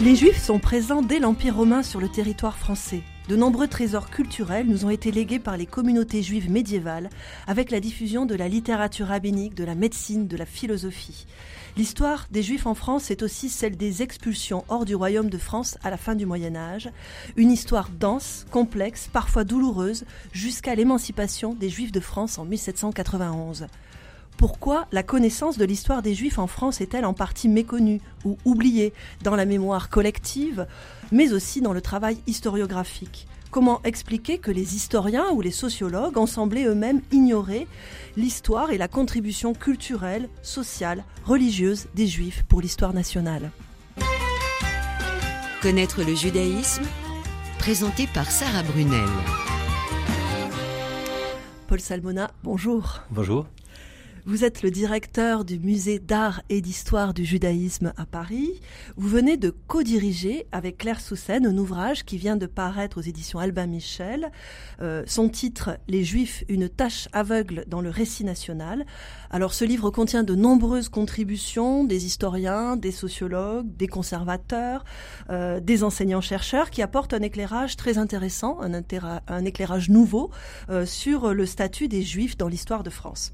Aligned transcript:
Les 0.00 0.16
Juifs 0.16 0.42
sont 0.42 0.58
présents 0.58 1.02
dès 1.02 1.20
l'Empire 1.20 1.54
romain 1.54 1.84
sur 1.84 2.00
le 2.00 2.08
territoire 2.08 2.58
français. 2.58 3.02
De 3.30 3.36
nombreux 3.36 3.68
trésors 3.68 4.10
culturels 4.10 4.66
nous 4.66 4.86
ont 4.86 4.90
été 4.90 5.12
légués 5.12 5.38
par 5.38 5.56
les 5.56 5.64
communautés 5.64 6.20
juives 6.20 6.50
médiévales 6.50 7.08
avec 7.46 7.70
la 7.70 7.78
diffusion 7.78 8.26
de 8.26 8.34
la 8.34 8.48
littérature 8.48 9.06
rabbinique, 9.06 9.54
de 9.54 9.62
la 9.62 9.76
médecine, 9.76 10.26
de 10.26 10.36
la 10.36 10.46
philosophie. 10.46 11.26
L'histoire 11.76 12.26
des 12.32 12.42
Juifs 12.42 12.66
en 12.66 12.74
France 12.74 13.12
est 13.12 13.22
aussi 13.22 13.48
celle 13.48 13.76
des 13.76 14.02
expulsions 14.02 14.64
hors 14.68 14.84
du 14.84 14.96
royaume 14.96 15.30
de 15.30 15.38
France 15.38 15.78
à 15.84 15.90
la 15.90 15.96
fin 15.96 16.16
du 16.16 16.26
Moyen 16.26 16.56
Âge, 16.56 16.90
une 17.36 17.52
histoire 17.52 17.90
dense, 17.90 18.46
complexe, 18.50 19.08
parfois 19.12 19.44
douloureuse, 19.44 20.06
jusqu'à 20.32 20.74
l'émancipation 20.74 21.54
des 21.54 21.68
Juifs 21.68 21.92
de 21.92 22.00
France 22.00 22.36
en 22.36 22.44
1791. 22.44 23.68
Pourquoi 24.36 24.86
la 24.92 25.02
connaissance 25.02 25.58
de 25.58 25.64
l'histoire 25.64 26.02
des 26.02 26.14
Juifs 26.14 26.38
en 26.38 26.46
France 26.46 26.80
est-elle 26.80 27.04
en 27.04 27.12
partie 27.12 27.48
méconnue 27.48 28.00
ou 28.24 28.38
oubliée 28.44 28.92
dans 29.22 29.36
la 29.36 29.44
mémoire 29.44 29.90
collective, 29.90 30.66
mais 31.12 31.32
aussi 31.32 31.60
dans 31.60 31.72
le 31.72 31.82
travail 31.82 32.18
historiographique? 32.26 33.26
Comment 33.50 33.80
expliquer 33.82 34.38
que 34.38 34.50
les 34.50 34.76
historiens 34.76 35.30
ou 35.32 35.40
les 35.40 35.50
sociologues 35.50 36.16
ont 36.16 36.26
semblé 36.26 36.64
eux-mêmes 36.64 37.02
ignorer 37.10 37.66
l'histoire 38.16 38.70
et 38.70 38.78
la 38.78 38.86
contribution 38.86 39.54
culturelle, 39.54 40.28
sociale, 40.42 41.04
religieuse 41.24 41.86
des 41.94 42.06
Juifs 42.06 42.44
pour 42.48 42.60
l'histoire 42.60 42.94
nationale? 42.94 43.50
Connaître 45.60 46.02
le 46.02 46.14
judaïsme 46.14 46.84
Présenté 47.58 48.06
par 48.06 48.30
Sarah 48.30 48.62
Brunel. 48.62 49.06
Paul 51.68 51.78
Salmona, 51.78 52.30
bonjour. 52.42 53.02
Bonjour. 53.10 53.46
Vous 54.26 54.44
êtes 54.44 54.62
le 54.62 54.70
directeur 54.70 55.46
du 55.46 55.58
musée 55.58 55.98
d'art 55.98 56.42
et 56.50 56.60
d'histoire 56.60 57.14
du 57.14 57.24
judaïsme 57.24 57.94
à 57.96 58.04
Paris. 58.04 58.60
Vous 58.96 59.08
venez 59.08 59.38
de 59.38 59.48
co-diriger 59.50 60.46
avec 60.52 60.76
Claire 60.76 61.00
Soussen 61.00 61.46
un 61.46 61.56
ouvrage 61.56 62.04
qui 62.04 62.18
vient 62.18 62.36
de 62.36 62.44
paraître 62.44 62.98
aux 62.98 63.02
éditions 63.02 63.38
Albin 63.38 63.66
Michel. 63.66 64.30
Euh, 64.82 65.04
son 65.06 65.30
titre 65.30 65.78
Les 65.88 66.04
Juifs, 66.04 66.44
une 66.48 66.68
tâche 66.68 67.08
aveugle 67.14 67.64
dans 67.66 67.80
le 67.80 67.88
récit 67.88 68.24
national. 68.24 68.84
Alors 69.30 69.54
ce 69.54 69.64
livre 69.64 69.90
contient 69.90 70.22
de 70.22 70.34
nombreuses 70.34 70.90
contributions 70.90 71.84
des 71.84 72.04
historiens, 72.04 72.76
des 72.76 72.92
sociologues, 72.92 73.74
des 73.74 73.88
conservateurs, 73.88 74.84
euh, 75.30 75.60
des 75.60 75.82
enseignants-chercheurs 75.82 76.68
qui 76.70 76.82
apportent 76.82 77.14
un 77.14 77.22
éclairage 77.22 77.76
très 77.76 77.96
intéressant, 77.96 78.58
un, 78.60 78.82
un 79.28 79.44
éclairage 79.46 79.88
nouveau 79.88 80.30
euh, 80.68 80.84
sur 80.84 81.32
le 81.32 81.46
statut 81.46 81.88
des 81.88 82.02
Juifs 82.02 82.36
dans 82.36 82.48
l'histoire 82.48 82.82
de 82.82 82.90
France. 82.90 83.32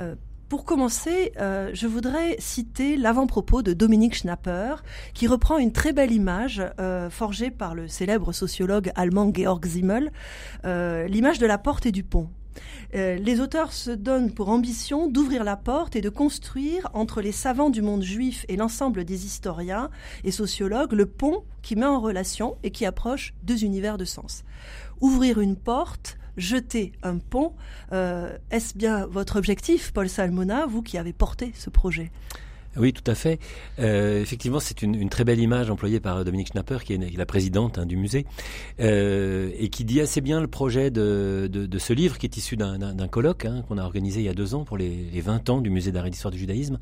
Euh, 0.00 0.14
pour 0.48 0.64
commencer, 0.64 1.30
euh, 1.38 1.70
je 1.74 1.86
voudrais 1.86 2.34
citer 2.40 2.96
l'avant-propos 2.96 3.62
de 3.62 3.72
Dominique 3.72 4.16
Schnapper, 4.16 4.74
qui 5.14 5.28
reprend 5.28 5.58
une 5.58 5.70
très 5.70 5.92
belle 5.92 6.10
image 6.10 6.60
euh, 6.80 7.08
forgée 7.08 7.52
par 7.52 7.76
le 7.76 7.86
célèbre 7.86 8.32
sociologue 8.32 8.90
allemand 8.96 9.30
Georg 9.32 9.64
Simmel, 9.64 10.10
l'image 10.64 11.38
de 11.38 11.46
la 11.46 11.56
porte 11.56 11.86
et 11.86 11.92
du 11.92 12.02
pont. 12.02 12.30
les 12.92 13.40
auteurs 13.40 13.72
se 13.72 13.92
donnent 13.92 14.34
pour 14.34 14.48
ambition 14.48 15.06
d'ouvrir 15.06 15.44
la 15.44 15.56
porte 15.56 15.94
et 15.94 16.00
de 16.00 16.08
construire 16.08 16.90
entre 16.94 17.20
les 17.20 17.30
savants 17.30 17.70
du 17.70 17.80
monde 17.80 18.02
juif 18.02 18.44
et 18.48 18.56
l'ensemble 18.56 19.04
des 19.04 19.26
historiens 19.26 19.88
et 20.24 20.32
sociologues 20.32 20.94
le 20.94 21.06
pont 21.06 21.44
qui 21.62 21.76
met 21.76 21.86
en 21.86 22.00
relation 22.00 22.56
et 22.64 22.72
qui 22.72 22.86
approche 22.86 23.34
deux 23.44 23.62
univers 23.62 23.98
de 23.98 24.04
sens. 24.04 24.42
Ouvrir 25.00 25.38
une 25.38 25.54
porte, 25.54 26.18
jeter 26.40 26.92
un 27.02 27.18
pont. 27.18 27.52
Euh, 27.92 28.36
est-ce 28.50 28.76
bien 28.76 29.06
votre 29.06 29.36
objectif, 29.36 29.92
Paul 29.92 30.08
Salmona, 30.08 30.66
vous 30.66 30.82
qui 30.82 30.98
avez 30.98 31.12
porté 31.12 31.52
ce 31.54 31.70
projet? 31.70 32.10
Oui, 32.76 32.92
tout 32.92 33.08
à 33.10 33.16
fait. 33.16 33.40
Euh, 33.80 34.22
effectivement, 34.22 34.60
c'est 34.60 34.82
une, 34.82 35.08
très 35.08 35.24
belle 35.24 35.40
image 35.40 35.70
employée 35.70 35.98
par 35.98 36.24
Dominique 36.24 36.52
Schnapper, 36.52 36.78
qui 36.84 36.94
est 36.94 37.16
la 37.16 37.26
présidente 37.26 37.78
hein, 37.78 37.86
du 37.86 37.96
musée, 37.96 38.26
euh, 38.78 39.50
et 39.58 39.70
qui 39.70 39.84
dit 39.84 40.00
assez 40.00 40.20
bien 40.20 40.40
le 40.40 40.46
projet 40.46 40.92
de, 40.92 41.68
ce 41.78 41.92
livre, 41.92 42.16
qui 42.16 42.26
est 42.26 42.36
issu 42.36 42.56
d'un 42.56 43.08
colloque 43.08 43.44
hein, 43.44 43.64
qu'on 43.66 43.76
a 43.76 43.82
organisé 43.82 44.20
il 44.20 44.26
y 44.26 44.28
a 44.28 44.34
deux 44.34 44.54
ans 44.54 44.64
pour 44.64 44.78
les, 44.78 45.08
les 45.12 45.20
20 45.20 45.50
ans 45.50 45.60
du 45.60 45.68
musée 45.68 45.90
d'art 45.90 46.06
et 46.06 46.10
d'histoire 46.10 46.30
du 46.30 46.38
judaïsme, 46.38 46.78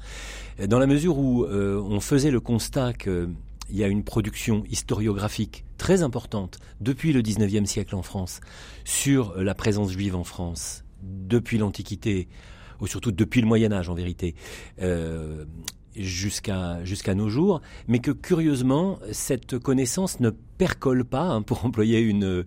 dans 0.66 0.78
la 0.78 0.86
mesure 0.86 1.16
où 1.16 1.46
on 1.46 2.00
faisait 2.00 2.30
le 2.30 2.40
constat 2.40 2.92
que 2.92 3.30
il 3.70 3.76
y 3.76 3.84
a 3.84 3.88
une 3.88 4.04
production 4.04 4.64
historiographique 4.68 5.64
très 5.76 6.02
importante 6.02 6.58
depuis 6.80 7.12
le 7.12 7.22
19e 7.22 7.66
siècle 7.66 7.94
en 7.94 8.02
France 8.02 8.40
sur 8.84 9.36
la 9.36 9.54
présence 9.54 9.92
juive 9.92 10.16
en 10.16 10.24
France 10.24 10.84
depuis 11.02 11.58
l'Antiquité, 11.58 12.28
ou 12.80 12.86
surtout 12.86 13.12
depuis 13.12 13.40
le 13.40 13.46
Moyen 13.46 13.72
Âge 13.72 13.88
en 13.88 13.94
vérité, 13.94 14.34
euh, 14.80 15.44
jusqu'à 15.96 16.84
jusqu'à 16.84 17.14
nos 17.14 17.28
jours, 17.28 17.60
mais 17.86 17.98
que 17.98 18.10
curieusement 18.10 18.98
cette 19.12 19.58
connaissance 19.58 20.20
ne 20.20 20.30
percole 20.30 21.04
pas, 21.04 21.22
hein, 21.22 21.42
pour 21.42 21.64
employer 21.64 22.00
une 22.00 22.44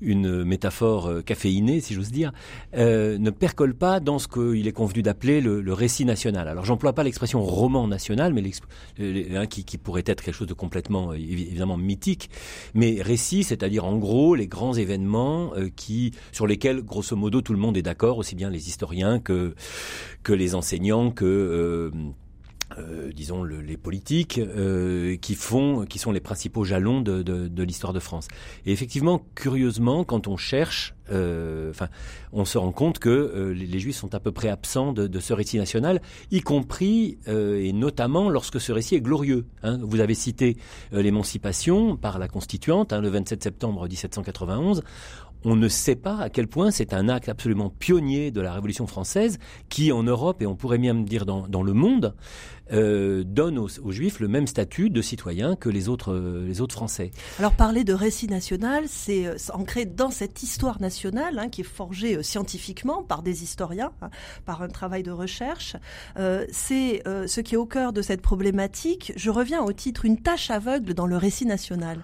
une 0.00 0.44
métaphore 0.44 1.06
euh, 1.08 1.22
caféinée, 1.22 1.80
si 1.80 1.92
j'ose 1.92 2.12
dire, 2.12 2.32
euh, 2.76 3.18
ne 3.18 3.30
percole 3.30 3.74
pas 3.74 3.98
dans 3.98 4.20
ce 4.20 4.28
qu'il 4.28 4.66
est 4.68 4.72
convenu 4.72 5.02
d'appeler 5.02 5.40
le, 5.40 5.72
récit 5.72 6.04
national. 6.04 6.48
Alors 6.48 6.64
j'emploie 6.64 6.92
pas 6.92 7.02
l'expression 7.02 7.42
roman 7.42 7.86
national, 7.88 8.32
mais 8.32 8.42
hein, 9.00 9.46
qui, 9.46 9.78
pourrait 9.78 10.04
être 10.06 10.22
quelque 10.22 10.34
chose 10.34 10.46
de 10.46 10.54
complètement 10.54 11.12
évidemment 11.12 11.76
mythique, 11.76 12.30
mais 12.74 13.02
récit, 13.02 13.44
c'est-à-dire 13.44 13.84
en 13.84 13.96
gros 13.96 14.34
les 14.34 14.46
grands 14.46 14.74
événements 14.74 15.52
qui 15.76 16.12
sur 16.32 16.46
lesquels 16.46 16.82
grosso 16.82 17.16
modo 17.16 17.42
tout 17.42 17.52
le 17.52 17.58
monde 17.58 17.76
est 17.76 17.82
d'accord, 17.82 18.18
aussi 18.18 18.34
bien 18.34 18.50
les 18.50 18.68
historiens 18.68 19.18
que 19.18 19.54
que 20.22 20.32
les 20.32 20.54
enseignants 20.54 21.10
que 21.10 21.24
euh, 21.24 21.90
disons 23.14 23.44
les 23.44 23.76
politiques 23.76 24.38
euh, 24.38 25.16
qui 25.16 25.34
font, 25.34 25.86
qui 25.86 25.98
sont 25.98 26.12
les 26.12 26.20
principaux 26.20 26.64
jalons 26.64 27.00
de, 27.00 27.22
de, 27.22 27.48
de 27.48 27.62
l'histoire 27.62 27.92
de 27.92 28.00
France. 28.00 28.28
Et 28.66 28.72
effectivement, 28.72 29.24
curieusement, 29.34 30.04
quand 30.04 30.28
on 30.28 30.36
cherche, 30.36 30.94
euh, 30.94 30.97
enfin, 31.10 31.88
on 32.32 32.44
se 32.44 32.58
rend 32.58 32.72
compte 32.72 32.98
que 32.98 33.52
les, 33.54 33.66
les, 33.66 33.78
Juifs 33.78 33.96
sont 33.96 34.14
à 34.14 34.20
peu 34.20 34.32
près 34.32 34.48
absents 34.48 34.92
de, 34.92 35.20
ce 35.20 35.32
récit 35.32 35.58
national, 35.58 36.00
y 36.30 36.40
compris 36.40 37.18
et 37.26 37.72
notamment 37.72 38.28
lorsque 38.28 38.60
ce 38.60 38.72
récit 38.72 38.94
est 38.96 39.00
glorieux. 39.00 39.46
Hein. 39.62 39.78
Vous 39.82 40.00
avez 40.00 40.14
cité 40.14 40.56
l'émancipation 40.92 41.96
par 41.96 42.18
la 42.18 42.28
Constituante, 42.28 42.92
hein, 42.92 43.00
le 43.00 43.08
27 43.08 43.42
septembre 43.42 43.88
1791 43.88 44.82
on 45.44 45.56
ne 45.56 45.68
sait 45.68 45.96
pas 45.96 46.18
à 46.18 46.30
quel 46.30 46.48
point 46.48 46.70
c'est 46.70 46.92
un 46.92 47.08
acte 47.08 47.28
absolument 47.28 47.70
pionnier 47.70 48.30
de 48.30 48.40
la 48.40 48.52
Révolution 48.52 48.86
française 48.86 49.38
qui, 49.68 49.92
en 49.92 50.02
Europe 50.02 50.42
et 50.42 50.46
on 50.46 50.56
pourrait 50.56 50.78
même 50.78 51.04
dire 51.04 51.26
dans, 51.26 51.62
le 51.62 51.72
monde, 51.72 52.14
euh, 52.72 53.22
donne 53.24 53.58
aux, 53.58 53.92
Juifs 53.92 54.20
le 54.20 54.28
même 54.28 54.46
statut 54.46 54.90
de 54.90 55.00
citoyens 55.00 55.56
que 55.56 55.68
les 55.68 55.88
autres, 55.88 56.12
euh, 56.12 56.46
les 56.46 56.60
autres 56.60 56.74
Français. 56.74 57.12
Alors 57.38 57.52
parler 57.52 57.84
de 57.84 57.94
récit 57.94 58.26
national, 58.26 58.84
c'est 58.88 59.26
euh, 59.26 59.36
ancré 59.54 59.84
dans 59.84 60.10
cette 60.10 60.42
histoire 60.42 60.80
nationale 60.80 60.97
hein, 61.06 61.48
qui 61.48 61.62
est 61.62 61.64
forgée 61.64 62.22
scientifiquement 62.22 63.02
par 63.02 63.22
des 63.22 63.42
historiens, 63.42 63.92
hein, 64.02 64.10
par 64.44 64.62
un 64.62 64.68
travail 64.68 65.02
de 65.02 65.10
recherche. 65.10 65.76
c'est 66.16 67.02
ce 67.04 67.40
qui 67.40 67.54
est 67.54 67.58
au 67.58 67.66
cœur 67.66 67.92
de 67.92 68.02
cette 68.02 68.22
problématique. 68.22 69.12
Je 69.16 69.30
reviens 69.30 69.62
au 69.62 69.72
titre 69.72 70.04
Une 70.04 70.20
tâche 70.20 70.50
aveugle 70.50 70.94
dans 70.94 71.06
le 71.06 71.16
récit 71.16 71.46
national. 71.46 72.02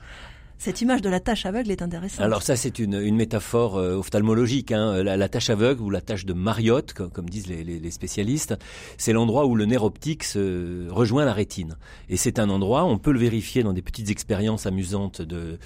Cette 0.65 0.81
image 0.81 1.03
de 1.03 1.11
la 1.11 1.21
tâche 1.21 1.45
aveugle 1.45 1.71
est 1.71 1.83
intéressante. 1.83 2.25
Alors 2.25 2.43
ça, 2.43 2.57
c'est 2.57 2.79
une, 2.79 3.15
métaphore 3.15 3.77
euh, 3.77 3.97
ophtalmologique. 3.97 4.73
Hein. 4.73 5.03
La, 5.03 5.19
la, 5.19 5.29
tâche 5.29 5.51
aveugle 5.51 5.83
ou 5.83 5.91
la 5.91 6.01
tâche 6.01 6.25
de 6.25 6.33
Mariotte, 6.33 6.95
comme, 6.95 7.29
disent 7.29 7.49
les, 7.49 7.91
spécialistes, 7.91 8.55
c'est 8.97 9.13
l'endroit 9.13 9.45
où 9.45 9.57
le 9.57 9.67
nerf 9.67 9.85
optique 9.85 10.25
se 10.25 10.89
rejoint 10.89 11.27
la 11.27 11.35
rétine. 11.35 11.77
Et 12.09 12.17
c'est 12.17 12.39
un 12.39 12.49
endroit, 12.49 12.87
on 12.87 12.97
peut 12.97 13.13
le 13.13 13.19
vérifier 13.19 13.63
dans 13.63 13.75
des 13.75 13.83
petites 13.83 14.09
expériences 14.09 14.65
amusantes 14.65 15.21
de, 15.21 15.59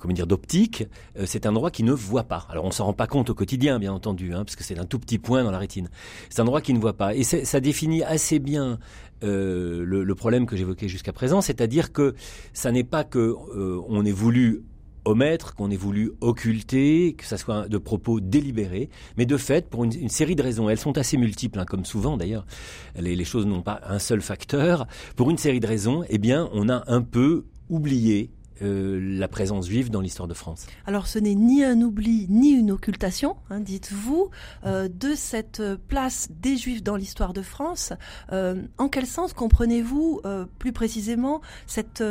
comment 0.00 0.14
dire, 0.14 0.26
d'optique. 0.26 0.86
Euh, 1.18 1.24
c'est 1.26 1.44
un 1.44 1.50
endroit 1.50 1.70
qui 1.70 1.82
ne 1.82 1.92
voit 1.92 2.24
pas. 2.24 2.46
Alors 2.48 2.64
on 2.64 2.70
s'en 2.70 2.86
rend 2.86 2.94
pas 2.94 3.06
compte 3.06 3.28
au 3.28 3.34
quotidien, 3.34 3.78
bien 3.78 3.92
entendu, 3.92 4.32
hein, 4.32 4.44
parce 4.46 4.56
que 4.56 4.64
c'est 4.64 4.78
un 4.78 4.86
tout 4.86 4.98
petit 4.98 5.18
point 5.18 5.44
dans 5.44 5.50
la 5.50 5.58
rétine. 5.58 5.90
C'est 6.30 6.40
un 6.40 6.44
endroit 6.44 6.62
qui 6.62 6.72
ne 6.72 6.80
voit 6.80 6.96
pas. 6.96 7.14
Et 7.14 7.24
ça 7.24 7.60
définit 7.60 8.02
assez 8.04 8.38
bien 8.38 8.78
euh, 9.22 9.84
le, 9.84 10.14
problème 10.14 10.46
que 10.46 10.56
j'évoquais 10.56 10.88
jusqu'à 10.88 11.12
présent, 11.12 11.40
c'est-à-dire 11.40 11.92
que 11.92 12.14
ça 12.52 12.72
n'est 12.72 12.84
pas 12.84 13.04
que 13.04 13.18
euh, 13.18 13.80
on 13.88 14.04
ait 14.04 14.12
voulu 14.12 14.62
omettre, 15.04 15.54
qu'on 15.54 15.70
ait 15.70 15.76
voulu 15.76 16.12
occulter, 16.20 17.14
que 17.14 17.24
ça 17.24 17.36
soit 17.36 17.68
de 17.68 17.78
propos 17.78 18.20
délibérés, 18.20 18.88
mais 19.16 19.26
de 19.26 19.36
fait, 19.36 19.68
pour 19.68 19.84
une, 19.84 20.08
série 20.08 20.34
de 20.34 20.42
raisons, 20.42 20.68
elles 20.70 20.78
sont 20.78 20.96
assez 20.96 21.16
multiples, 21.16 21.58
hein, 21.58 21.66
comme 21.66 21.84
souvent 21.84 22.16
d'ailleurs, 22.16 22.46
les, 22.98 23.14
les, 23.14 23.24
choses 23.24 23.46
n'ont 23.46 23.62
pas 23.62 23.80
un 23.86 23.98
seul 23.98 24.22
facteur, 24.22 24.86
pour 25.14 25.30
une 25.30 25.38
série 25.38 25.60
de 25.60 25.66
raisons, 25.66 26.04
eh 26.08 26.18
bien, 26.18 26.48
on 26.52 26.68
a 26.68 26.84
un 26.86 27.02
peu 27.02 27.44
oublié 27.68 28.30
euh, 28.62 29.00
la 29.18 29.26
présence 29.26 29.66
juive 29.68 29.90
dans 29.90 30.00
l'histoire 30.00 30.28
de 30.28 30.34
France. 30.34 30.66
Alors 30.86 31.06
ce 31.06 31.18
n'est 31.18 31.34
ni 31.34 31.64
un 31.64 31.80
oubli 31.80 32.26
ni 32.28 32.50
une 32.50 32.70
occultation, 32.70 33.36
hein, 33.50 33.60
dites-vous, 33.60 34.30
euh, 34.64 34.88
de 34.88 35.14
cette 35.14 35.62
place 35.88 36.28
des 36.30 36.56
juifs 36.56 36.82
dans 36.82 36.96
l'histoire 36.96 37.32
de 37.32 37.42
France. 37.42 37.92
Euh, 38.32 38.62
en 38.78 38.88
quel 38.88 39.06
sens 39.06 39.32
comprenez-vous 39.32 40.22
plus 40.58 40.72
précisément 40.72 41.40
cette 41.66 42.02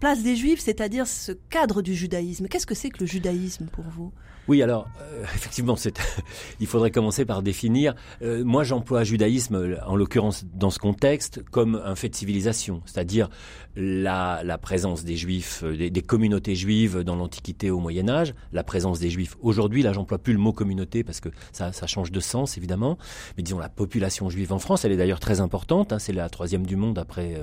place 0.00 0.22
des 0.22 0.36
juifs, 0.36 0.60
c'est-à-dire 0.60 1.06
ce 1.06 1.32
cadre 1.32 1.80
du 1.80 1.94
judaïsme? 1.94 2.48
Qu'est-ce 2.48 2.66
que 2.66 2.74
c'est 2.74 2.90
que 2.90 3.00
le 3.00 3.06
judaïsme 3.06 3.66
pour 3.66 3.84
vous? 3.84 4.12
Oui, 4.48 4.62
alors 4.62 4.88
euh, 5.00 5.22
effectivement, 5.34 5.76
il 6.60 6.66
faudrait 6.66 6.90
commencer 6.90 7.24
par 7.24 7.42
définir. 7.42 7.94
Euh, 8.22 8.44
moi, 8.44 8.64
j'emploie 8.64 9.04
judaïsme, 9.04 9.78
en 9.86 9.94
l'occurrence 9.94 10.44
dans 10.54 10.70
ce 10.70 10.78
contexte, 10.78 11.42
comme 11.50 11.80
un 11.84 11.94
fait 11.94 12.08
de 12.08 12.16
civilisation, 12.16 12.82
c'est-à-dire 12.84 13.28
la, 13.76 14.42
la, 14.44 14.58
présence 14.58 15.04
des 15.04 15.16
juifs, 15.16 15.62
euh, 15.62 15.76
des, 15.76 15.90
des 15.90 16.02
communautés 16.02 16.54
juives 16.54 17.00
dans 17.00 17.16
l'Antiquité 17.16 17.70
au 17.70 17.78
Moyen 17.78 18.08
Âge, 18.08 18.34
la 18.52 18.64
présence 18.64 18.98
des 18.98 19.10
juifs 19.10 19.36
aujourd'hui. 19.40 19.82
Là, 19.82 19.92
j'emploie 19.92 20.18
plus 20.18 20.32
le 20.32 20.40
mot 20.40 20.52
communauté 20.52 21.04
parce 21.04 21.20
que 21.20 21.28
ça, 21.52 21.72
ça, 21.72 21.86
change 21.86 22.10
de 22.10 22.20
sens 22.20 22.56
évidemment. 22.56 22.98
Mais 23.36 23.42
disons 23.42 23.58
la 23.58 23.68
population 23.68 24.28
juive 24.28 24.52
en 24.52 24.58
France, 24.58 24.84
elle 24.84 24.92
est 24.92 24.96
d'ailleurs 24.96 25.20
très 25.20 25.40
importante. 25.40 25.92
Hein, 25.92 25.98
c'est 25.98 26.12
la 26.12 26.28
troisième 26.28 26.66
du 26.66 26.76
monde 26.76 26.98
après 26.98 27.36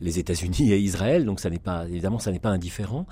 les 0.00 0.18
États-Unis 0.18 0.72
et 0.72 0.78
Israël, 0.78 1.24
donc 1.24 1.40
ça 1.40 1.50
n'est 1.50 1.58
pas 1.58 1.86
évidemment 1.88 2.18
ça 2.18 2.32
n'est 2.32 2.38
pas 2.38 2.50
indifférent. 2.50 3.06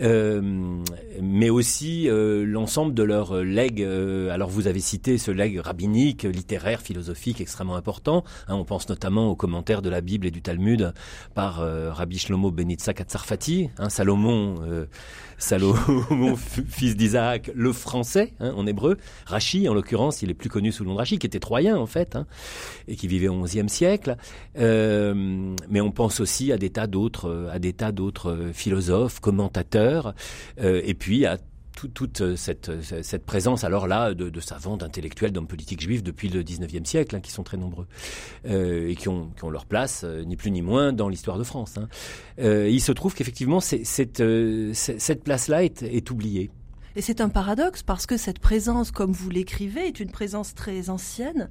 mais 0.00 1.50
aussi 1.50 2.08
l'ensemble 2.08 2.71
de 2.72 3.02
leur 3.02 3.36
euh, 3.36 3.44
legs. 3.44 3.82
Euh, 3.82 4.30
alors 4.30 4.48
vous 4.48 4.66
avez 4.66 4.80
cité 4.80 5.18
ce 5.18 5.30
legs 5.30 5.58
rabbinique, 5.58 6.22
littéraire, 6.22 6.80
philosophique 6.80 7.42
extrêmement 7.42 7.76
important. 7.76 8.24
Hein, 8.48 8.54
on 8.54 8.64
pense 8.64 8.88
notamment 8.88 9.28
aux 9.28 9.36
commentaires 9.36 9.82
de 9.82 9.90
la 9.90 10.00
Bible 10.00 10.26
et 10.26 10.30
du 10.30 10.40
Talmud 10.40 10.94
par 11.34 11.60
euh, 11.60 11.92
Rabbi 11.92 12.18
Shlomo 12.18 12.50
Benitzak 12.50 13.02
Atzarfati, 13.02 13.68
hein, 13.76 13.90
Salomon, 13.90 14.86
Salomon 15.36 16.36
fils 16.66 16.96
d'Isaac, 16.96 17.50
le 17.54 17.72
français 17.72 18.32
hein, 18.40 18.54
en 18.56 18.66
hébreu. 18.66 18.96
Rachi, 19.26 19.68
en 19.68 19.74
l'occurrence, 19.74 20.22
il 20.22 20.30
est 20.30 20.34
plus 20.34 20.48
connu 20.48 20.72
sous 20.72 20.84
le 20.84 20.88
nom 20.88 20.94
de 20.94 20.98
Rachi, 21.00 21.18
qui 21.18 21.26
était 21.26 21.40
troyen 21.40 21.76
en 21.76 21.86
fait, 21.86 22.16
et 22.88 22.96
qui 22.96 23.06
vivait 23.06 23.28
au 23.28 23.42
XIe 23.42 23.68
siècle. 23.68 24.16
mais 24.56 25.80
on 25.80 25.90
pense 25.90 26.20
aussi 26.20 26.52
à 26.52 26.56
des 26.56 26.70
tas 26.70 26.86
d'autres, 26.86 27.50
à 27.52 27.58
des 27.58 27.74
tas 27.74 27.92
d'autres 27.92 28.50
philosophes, 28.54 29.20
commentateurs, 29.20 30.14
et 30.58 30.94
puis 30.94 31.26
à 31.26 31.36
toute 31.72 32.20
euh, 32.20 32.36
cette, 32.36 32.68
euh, 32.68 33.02
cette, 33.02 33.24
présence 33.24 33.64
alors 33.64 33.86
là 33.86 34.14
de, 34.14 34.40
savants, 34.40 34.76
d'intellectuels, 34.76 35.32
d'hommes 35.32 35.46
politiques 35.46 35.80
juifs 35.80 36.02
depuis 36.02 36.28
le 36.28 36.42
19e 36.42 36.84
siècle, 36.84 37.16
hein, 37.16 37.20
qui 37.20 37.30
sont 37.30 37.42
très 37.42 37.56
nombreux, 37.56 37.86
euh, 38.46 38.88
et 38.88 38.96
qui 38.96 39.08
ont, 39.08 39.32
leur 39.50 39.66
place, 39.66 40.04
ni 40.04 40.36
plus 40.36 40.50
ni 40.50 40.62
moins, 40.62 40.92
dans 40.92 41.08
l'histoire 41.08 41.38
de 41.38 41.44
France. 41.44 41.76
Hein. 41.76 41.88
il 42.38 42.80
se 42.80 42.92
trouve 42.92 43.14
qu'effectivement, 43.14 43.60
cette, 43.60 44.22
place-là 45.24 45.64
est 45.64 46.10
oubliée. 46.10 46.50
Et 46.96 47.00
c'est 47.00 47.20
un 47.20 47.28
paradoxe 47.28 47.82
parce 47.82 48.06
que 48.06 48.16
cette 48.16 48.38
présence, 48.38 48.90
comme 48.90 49.12
vous 49.12 49.30
l'écrivez, 49.30 49.86
est 49.86 50.00
une 50.00 50.10
présence 50.10 50.54
très 50.54 50.90
ancienne, 50.90 51.48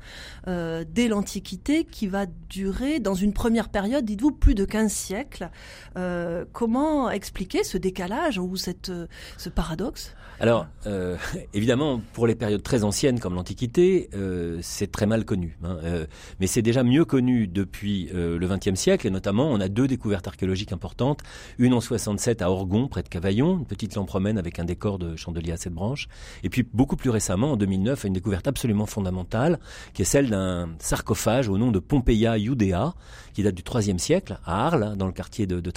euh, 0.48 0.84
dès 0.88 1.08
l'Antiquité, 1.08 1.86
qui 1.86 2.08
va 2.08 2.26
durer 2.50 3.00
dans 3.00 3.16
une 3.16 3.34
première 3.34 3.70
période, 3.70 4.06
dites-vous, 4.06 4.32
plus 4.32 4.56
de 4.56 4.66
15 4.66 4.92
siècles. 4.92 5.50
Euh, 5.98 6.46
comment 6.52 7.10
expliquer 7.10 7.64
ce 7.64 7.78
décalage 7.78 8.38
ou 8.38 8.56
cette, 8.56 8.92
ce 9.38 9.50
paradoxe? 9.50 10.14
Alors, 10.42 10.66
euh, 10.88 11.18
évidemment, 11.54 12.02
pour 12.14 12.26
les 12.26 12.34
périodes 12.34 12.64
très 12.64 12.84
anciennes 12.84 13.20
comme 13.20 13.36
l'Antiquité, 13.36 14.10
euh, 14.16 14.58
c'est 14.64 14.92
très 14.92 15.06
mal 15.06 15.24
connu. 15.24 15.56
Hein, 15.64 15.78
euh, 15.84 16.08
mais 16.40 16.48
c'est 16.48 16.64
déjà 16.64 16.84
mieux 16.84 17.06
connu 17.06 17.48
depuis 17.48 18.10
le 18.12 18.40
XXe 18.40 18.74
siècle, 18.74 19.06
et 19.06 19.12
notamment, 19.12 19.48
on 19.52 19.62
a 19.62 19.68
deux 19.68 19.88
découvertes 19.88 20.28
archéologiques 20.28 20.74
importantes. 20.74 21.20
Une 21.60 21.76
en 21.76 21.82
67 21.82 22.42
à 22.42 22.50
Orgon, 22.50 22.88
près 22.88 23.04
de 23.04 23.10
Cavaillon, 23.10 23.60
une 23.60 23.66
petite 23.66 23.94
lampe 23.94 24.10
romaine 24.10 24.40
avec 24.40 24.58
un 24.58 24.66
décor 24.66 24.98
de 24.98 25.16
chandelier 25.32 25.54
à 25.54 25.58
sept 25.58 25.74
branches. 25.74 26.08
Et 26.44 26.50
puis, 26.50 26.66
beaucoup 26.74 26.96
plus 26.96 27.10
récemment, 27.10 27.54
en 27.54 27.58
2009, 27.58 28.04
une 28.06 28.14
découverte 28.14 28.48
absolument 28.48 28.86
fondamentale, 28.86 29.60
qui 29.94 30.02
est 30.02 30.06
celle 30.06 30.30
d'un 30.30 30.70
sarcophage 30.80 31.48
au 31.50 31.58
nom 31.58 31.72
de 31.72 31.80
Pompeia 31.80 32.38
Iudea, 32.38 32.94
qui 33.34 33.44
date 33.44 33.56
du 33.56 33.64
IIIe 33.64 34.00
siècle, 34.00 34.40
à 34.46 34.68
Arles, 34.68 34.96
dans 34.98 35.08
le 35.08 35.14
quartier 35.14 35.48
de, 35.48 35.60
de 35.60 35.72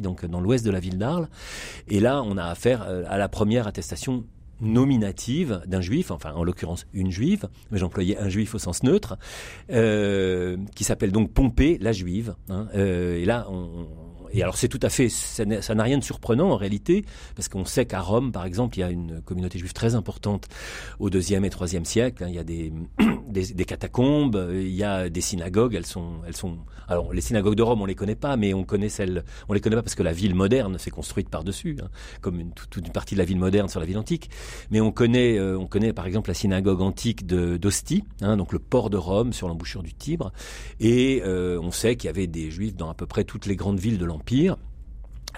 donc 0.00 0.24
dans 0.24 0.40
l'ouest 0.40 0.64
de 0.64 0.70
la 0.70 0.80
ville 0.80 0.98
d'Arles. 0.98 1.28
Et 1.88 2.00
là, 2.00 2.22
on 2.24 2.36
a 2.36 2.44
affaire 2.44 2.82
à 2.82 3.18
la 3.18 3.28
première 3.28 3.66
attestation 3.66 4.24
nominative 4.60 5.62
d'un 5.66 5.80
juif, 5.80 6.10
enfin 6.10 6.32
en 6.32 6.44
l'occurrence 6.44 6.86
une 6.92 7.10
juive, 7.10 7.48
mais 7.70 7.78
j'employais 7.78 8.18
un 8.18 8.28
juif 8.28 8.54
au 8.54 8.58
sens 8.58 8.82
neutre, 8.82 9.18
euh, 9.70 10.56
qui 10.74 10.84
s'appelle 10.84 11.12
donc 11.12 11.32
Pompée 11.32 11.78
la 11.80 11.92
juive. 11.92 12.34
Hein. 12.48 12.68
Euh, 12.74 13.16
et 13.16 13.24
là, 13.24 13.46
on, 13.50 13.86
et 14.32 14.42
alors 14.42 14.56
c'est 14.56 14.68
tout 14.68 14.80
à 14.82 14.88
fait, 14.88 15.08
ça 15.08 15.44
n'a 15.44 15.82
rien 15.82 15.98
de 15.98 16.04
surprenant 16.04 16.50
en 16.50 16.56
réalité, 16.56 17.04
parce 17.34 17.48
qu'on 17.48 17.64
sait 17.64 17.86
qu'à 17.86 18.00
Rome, 18.00 18.32
par 18.32 18.44
exemple, 18.44 18.76
il 18.78 18.80
y 18.80 18.84
a 18.84 18.90
une 18.90 19.20
communauté 19.22 19.58
juive 19.58 19.72
très 19.72 19.94
importante 19.94 20.48
au 20.98 21.10
deuxième 21.10 21.44
et 21.44 21.50
troisième 21.50 21.84
siècle. 21.84 22.24
Hein. 22.24 22.28
il 22.28 22.34
y 22.34 22.38
a 22.38 22.44
des, 22.44 22.72
des, 23.28 23.64
catacombes, 23.64 24.48
il 24.52 24.68
y 24.68 24.84
a 24.84 25.08
des 25.08 25.20
synagogues. 25.20 25.74
Elles 25.74 25.86
sont, 25.86 26.14
elles 26.26 26.36
sont. 26.36 26.58
Alors 26.88 27.12
les 27.12 27.20
synagogues 27.20 27.54
de 27.54 27.62
Rome, 27.62 27.82
on 27.82 27.86
les 27.86 27.94
connaît 27.94 28.16
pas, 28.16 28.36
mais 28.36 28.54
on 28.54 28.64
connaît 28.64 28.88
celles, 28.88 29.24
on 29.48 29.52
les 29.52 29.60
connaît 29.60 29.76
pas 29.76 29.82
parce 29.82 29.94
que 29.94 30.02
la 30.02 30.12
ville 30.12 30.34
moderne 30.34 30.78
s'est 30.78 30.90
construite 30.90 31.28
par 31.28 31.44
dessus, 31.44 31.76
hein, 31.82 31.88
comme 32.20 32.40
une, 32.40 32.52
toute 32.52 32.76
une 32.76 32.92
partie 32.92 33.14
de 33.14 33.20
la 33.20 33.24
ville 33.24 33.38
moderne 33.38 33.68
sur 33.68 33.80
la 33.80 33.86
ville 33.86 33.98
antique. 33.98 34.30
Mais 34.70 34.80
on 34.80 34.92
connaît, 34.92 35.38
euh, 35.38 35.58
on 35.58 35.66
connaît 35.66 35.92
par 35.92 36.06
exemple 36.06 36.30
la 36.30 36.34
synagogue 36.34 36.80
antique 36.80 37.26
de 37.26 37.56
d'Ostie, 37.56 38.04
hein, 38.20 38.36
donc 38.36 38.52
le 38.52 38.58
port 38.58 38.90
de 38.90 38.96
Rome 38.96 39.32
sur 39.32 39.48
l'embouchure 39.48 39.82
du 39.82 39.94
Tibre, 39.94 40.32
et 40.80 41.22
euh, 41.24 41.60
on 41.62 41.70
sait 41.70 41.96
qu'il 41.96 42.08
y 42.08 42.10
avait 42.10 42.26
des 42.26 42.50
juifs 42.50 42.76
dans 42.76 42.90
à 42.90 42.94
peu 42.94 43.06
près 43.06 43.24
toutes 43.24 43.46
les 43.46 43.56
grandes 43.56 43.78
villes 43.78 43.98
de 43.98 44.04
l'empire 44.04 44.19
Empire. 44.20 44.56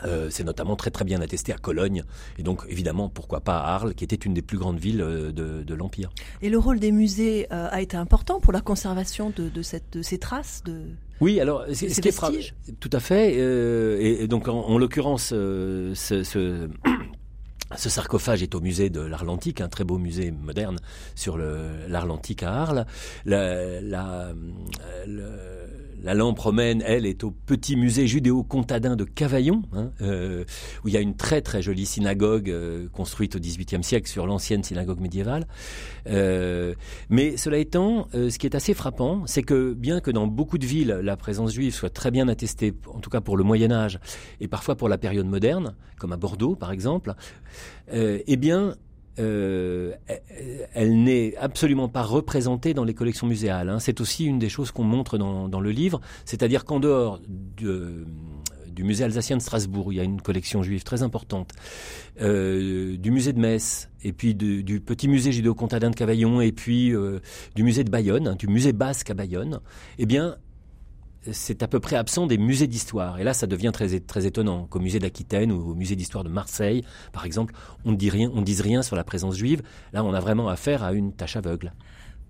Euh, 0.05 0.29
c'est 0.31 0.45
notamment 0.45 0.75
très 0.75 0.91
très 0.91 1.05
bien 1.05 1.21
attesté 1.21 1.53
à 1.53 1.59
Cologne 1.59 2.03
et 2.39 2.43
donc 2.43 2.65
évidemment 2.69 3.09
pourquoi 3.09 3.41
pas 3.41 3.59
à 3.59 3.75
Arles 3.75 3.95
qui 3.95 4.05
était 4.05 4.17
une 4.17 4.35
des 4.35 4.43
plus 4.43 4.59
grandes 4.59 4.79
villes 4.79 5.03
euh, 5.03 5.33
de, 5.33 5.75
l'Empire. 5.75 6.11
Et 6.41 6.51
le 6.51 6.59
rôle 6.59 6.81
des 6.81 6.93
musées 6.93 7.47
euh, 7.53 7.69
a 7.71 7.81
été 7.83 7.97
important 7.97 8.41
pour 8.41 8.53
la 8.53 8.61
conservation 8.61 9.33
de, 9.37 9.63
cette, 9.63 9.93
de 9.93 10.03
ces 10.03 10.19
traces 10.19 10.63
de... 10.65 10.83
Oui, 11.21 11.41
alors 11.41 11.65
ce 11.73 11.85
qui 12.01 12.09
est 12.09 12.55
tout 12.81 12.91
à 12.93 13.01
fait. 13.01 13.37
et, 13.37 14.27
donc 14.29 14.49
en, 14.49 14.77
l'occurrence, 14.77 15.27
ce, 15.29 15.93
ce 15.95 16.69
ce 17.77 17.89
sarcophage 17.89 18.43
est 18.43 18.55
au 18.55 18.61
musée 18.61 18.91
de 18.91 19.01
l'art 19.01 19.29
antique, 19.29 19.61
un 19.61 19.69
très 19.69 19.85
beau 19.85 19.99
musée 19.99 20.31
moderne 20.31 20.79
sur 21.15 21.39
l'art 21.39 22.11
antique 22.11 22.43
à 22.43 22.53
Arles. 22.53 22.87
La, 23.25 23.81
la, 23.81 24.33
la, 26.03 26.15
lampe 26.15 26.39
romaine, 26.39 26.83
elle, 26.87 27.07
est 27.07 27.25
au 27.25 27.31
petit 27.31 27.77
musée 27.77 28.07
judéo-comtadin 28.07 28.97
de 28.97 29.05
Cavaillon, 29.05 29.63
hein, 29.73 29.91
euh, 30.01 30.45
où 30.85 30.89
il 30.89 30.95
y 30.95 30.97
a 30.97 31.01
une 31.01 31.17
très 31.17 31.41
très 31.41 31.63
jolie 31.63 31.87
synagogue 31.87 32.51
euh, 32.51 32.89
construite 32.89 33.37
au 33.37 33.39
XVIIIe 33.39 33.85
siècle 33.85 34.09
sur 34.09 34.27
l'ancienne 34.27 34.63
synagogue 34.63 35.01
médiévale. 35.01 35.47
Euh, 36.09 36.75
mais 37.09 37.37
cela 37.37 37.59
étant, 37.59 38.09
ce 38.13 38.37
qui 38.39 38.47
est 38.47 38.55
assez 38.55 38.75
frappant, 38.75 39.27
c'est 39.27 39.43
que 39.43 39.73
bien 39.73 40.01
que 40.01 40.11
dans 40.11 40.27
beaucoup 40.27 40.59
de 40.59 40.67
villes, 40.67 41.01
la 41.03 41.17
présence 41.17 41.53
juive 41.53 41.75
soit 41.75 41.91
très 41.91 42.11
bien 42.11 42.29
attestée, 42.29 42.75
en 42.87 43.01
tout 43.01 43.11
cas 43.11 43.21
pour 43.21 43.37
le 43.37 43.45
Moyen 43.45 43.71
Âge, 43.73 43.99
et 44.41 44.49
parfois 44.49 44.77
pour 44.77 44.89
la 44.89 44.99
période 44.99 45.27
moderne, 45.27 45.75
comme 45.99 46.13
à 46.13 46.17
Bordeaux 46.17 46.57
par 46.57 46.73
exemple, 46.73 47.15
euh, 47.93 48.19
eh 48.27 48.37
bien, 48.37 48.77
euh, 49.19 49.93
elle 50.75 51.03
n'est 51.03 51.37
absolument 51.37 51.89
pas 51.89 52.03
représentée 52.03 52.75
dans 52.75 52.85
les 52.85 52.95
collections 52.95 53.27
muséales. 53.27 53.69
Hein. 53.69 53.79
C'est 53.79 54.01
aussi 54.01 54.25
une 54.25 54.39
des 54.39 54.49
choses 54.49 54.71
qu'on 54.71 54.85
montre 54.85 55.19
dans, 55.19 55.61
le 55.61 55.71
livre, 55.71 56.01
c'est-à-dire 56.25 56.65
qu'en 56.65 56.81
dehors 56.81 57.21
du 57.59 58.85
musée 58.85 59.05
alsacien 59.05 59.37
de 59.37 59.43
Strasbourg, 59.43 59.93
il 59.93 59.97
y 59.97 60.01
a 60.01 60.03
une 60.03 60.21
collection 60.21 60.63
juive 60.63 60.83
très 60.83 61.03
importante, 61.03 61.53
euh, 62.21 62.97
du 62.97 63.11
musée 63.11 63.33
de 63.33 63.39
Metz, 63.39 63.91
et 64.03 64.13
puis 64.13 64.35
du, 64.35 64.81
petit 64.81 65.09
musée 65.09 65.31
judéo-comtadin 65.31 65.91
de 65.91 65.97
Cavaillon, 65.97 66.41
et 66.41 66.53
puis 66.53 66.93
du 67.55 67.63
musée 67.63 67.85
de 67.85 67.91
Bayonne, 67.91 68.29
hein, 68.29 68.35
du 68.35 68.49
musée 68.49 68.73
basque 68.73 69.11
à 69.11 69.15
Bayonne, 69.15 69.61
eh 69.99 70.07
bien, 70.07 70.37
c'est 71.31 71.63
à 71.63 71.69
peu 71.69 71.81
près 71.81 71.97
absent 71.97 72.27
des 72.27 72.39
musées 72.39 72.67
d'histoire. 72.67 73.19
Et 73.19 73.25
là, 73.25 73.35
ça 73.35 73.47
devient 73.47 73.71
très, 73.73 74.27
étonnant. 74.27 74.67
Qu'au 74.67 74.81
musée 74.81 74.99
d'Aquitaine 74.99 75.53
ou 75.53 75.71
au 75.71 75.75
musée 75.75 75.97
d'histoire 75.97 76.25
de 76.25 76.29
Marseille, 76.29 76.85
par 77.13 77.25
exemple, 77.25 77.55
on 77.85 77.93
ne 77.93 77.97
dit 77.97 78.11
rien, 78.11 78.31
dise 78.43 78.61
rien 78.61 78.83
sur 78.83 78.97
la 78.97 79.05
présence 79.05 79.37
juive. 79.37 79.63
Là, 79.93 80.05
on 80.05 80.13
a 80.15 80.21
vraiment 80.21 80.49
affaire 80.49 80.83
à 80.83 80.93
une 80.93 81.13
tâche 81.13 81.37
aveugle. 81.37 81.73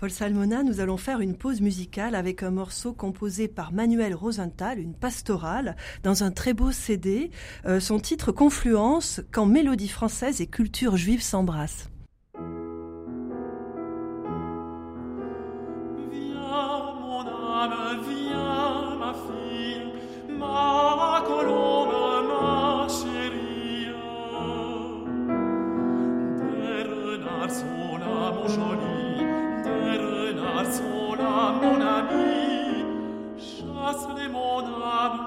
Paul 0.03 0.11
Salmona, 0.11 0.65
nous 0.65 0.81
allons 0.81 0.97
faire 0.97 1.21
une 1.21 1.37
pause 1.37 1.61
musicale 1.61 2.17
avec 2.17 2.43
un 2.43 2.51
morceau 2.51 2.93
composé 2.93 3.47
par 3.47 3.73
Manuel 3.73 4.17
Rosenthal, 4.17 4.81
une 4.81 4.95
pastorale, 4.95 5.77
dans 6.03 6.25
un 6.25 6.33
très 6.33 6.55
beau 6.55 6.73
CD. 6.73 7.31
Euh, 7.67 7.79
son 7.79 8.01
titre 8.01 8.33
Confluence, 8.33 9.21
quand 9.31 9.47
mélodie 9.47 9.87
française 9.87 10.41
et 10.41 10.49
culture 10.49 10.97
juive 10.97 11.23
s'embrassent. 11.23 11.92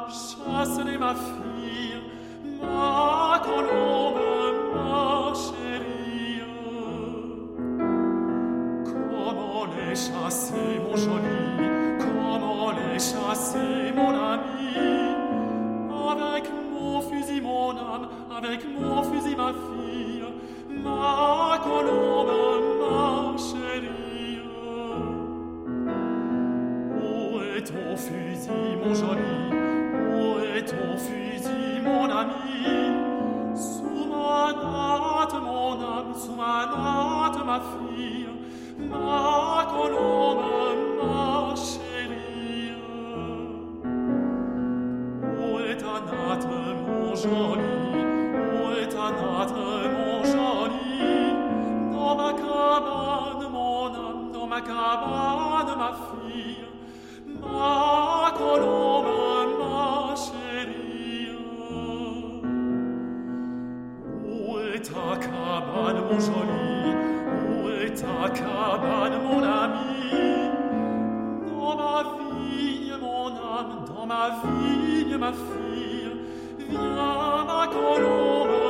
chassez 0.10 0.98
ma 0.98 1.14
fille, 1.16 2.02
ma 2.62 3.42
colonne, 3.44 4.56
ma 4.74 5.34
chérie. 5.34 6.44
Comment 8.86 9.66
les 9.66 9.96
chasser, 9.96 10.80
mon 10.84 10.96
joli, 10.96 12.00
comment 12.00 12.72
les 12.72 13.00
chasser, 13.00 13.92
mon 13.96 14.10
ami. 14.10 14.76
Avec 16.08 16.46
mon 16.72 17.02
fusil, 17.02 17.42
mon 17.42 17.72
âme, 17.72 18.08
avec 18.38 18.62
mon 18.80 19.04
fusil, 19.04 19.36
ma 19.36 19.54
fille. 19.54 20.24
Ma 20.84 21.60
colonne, 21.64 22.64
ma 22.80 23.38
chérie. 23.38 24.40
Où 27.02 27.40
est 27.42 27.64
ton 27.64 27.98
fusil, 27.98 28.78
mon 28.84 28.94
joli? 28.94 29.45
Ton 30.66 30.98
fusil, 30.98 31.82
mon 31.84 32.10
ami. 32.10 32.66
Sous 33.56 34.06
ma 34.12 34.52
natte, 34.54 35.38
mon 35.42 35.74
âme, 35.96 36.14
sous 36.16 36.36
ma 36.36 36.66
natte, 36.72 37.42
ma 37.46 37.60
fille, 37.72 38.30
ma 38.90 39.66
colombe, 39.72 40.25
Où 67.50 67.70
est 67.70 67.94
ta 68.02 68.30
cabane, 68.30 69.18
mon 69.24 69.44
ami 69.44 70.50
Dans 71.48 71.76
ma 71.76 72.04
vigne, 72.20 72.94
mon 73.02 73.28
âme, 73.28 73.86
dans 73.88 74.06
ma 74.06 74.30
vigne, 74.44 75.18
ma 75.18 75.32
fille, 75.32 76.12
viens, 76.70 77.46
ma 77.48 77.68
colombe, 77.68 78.65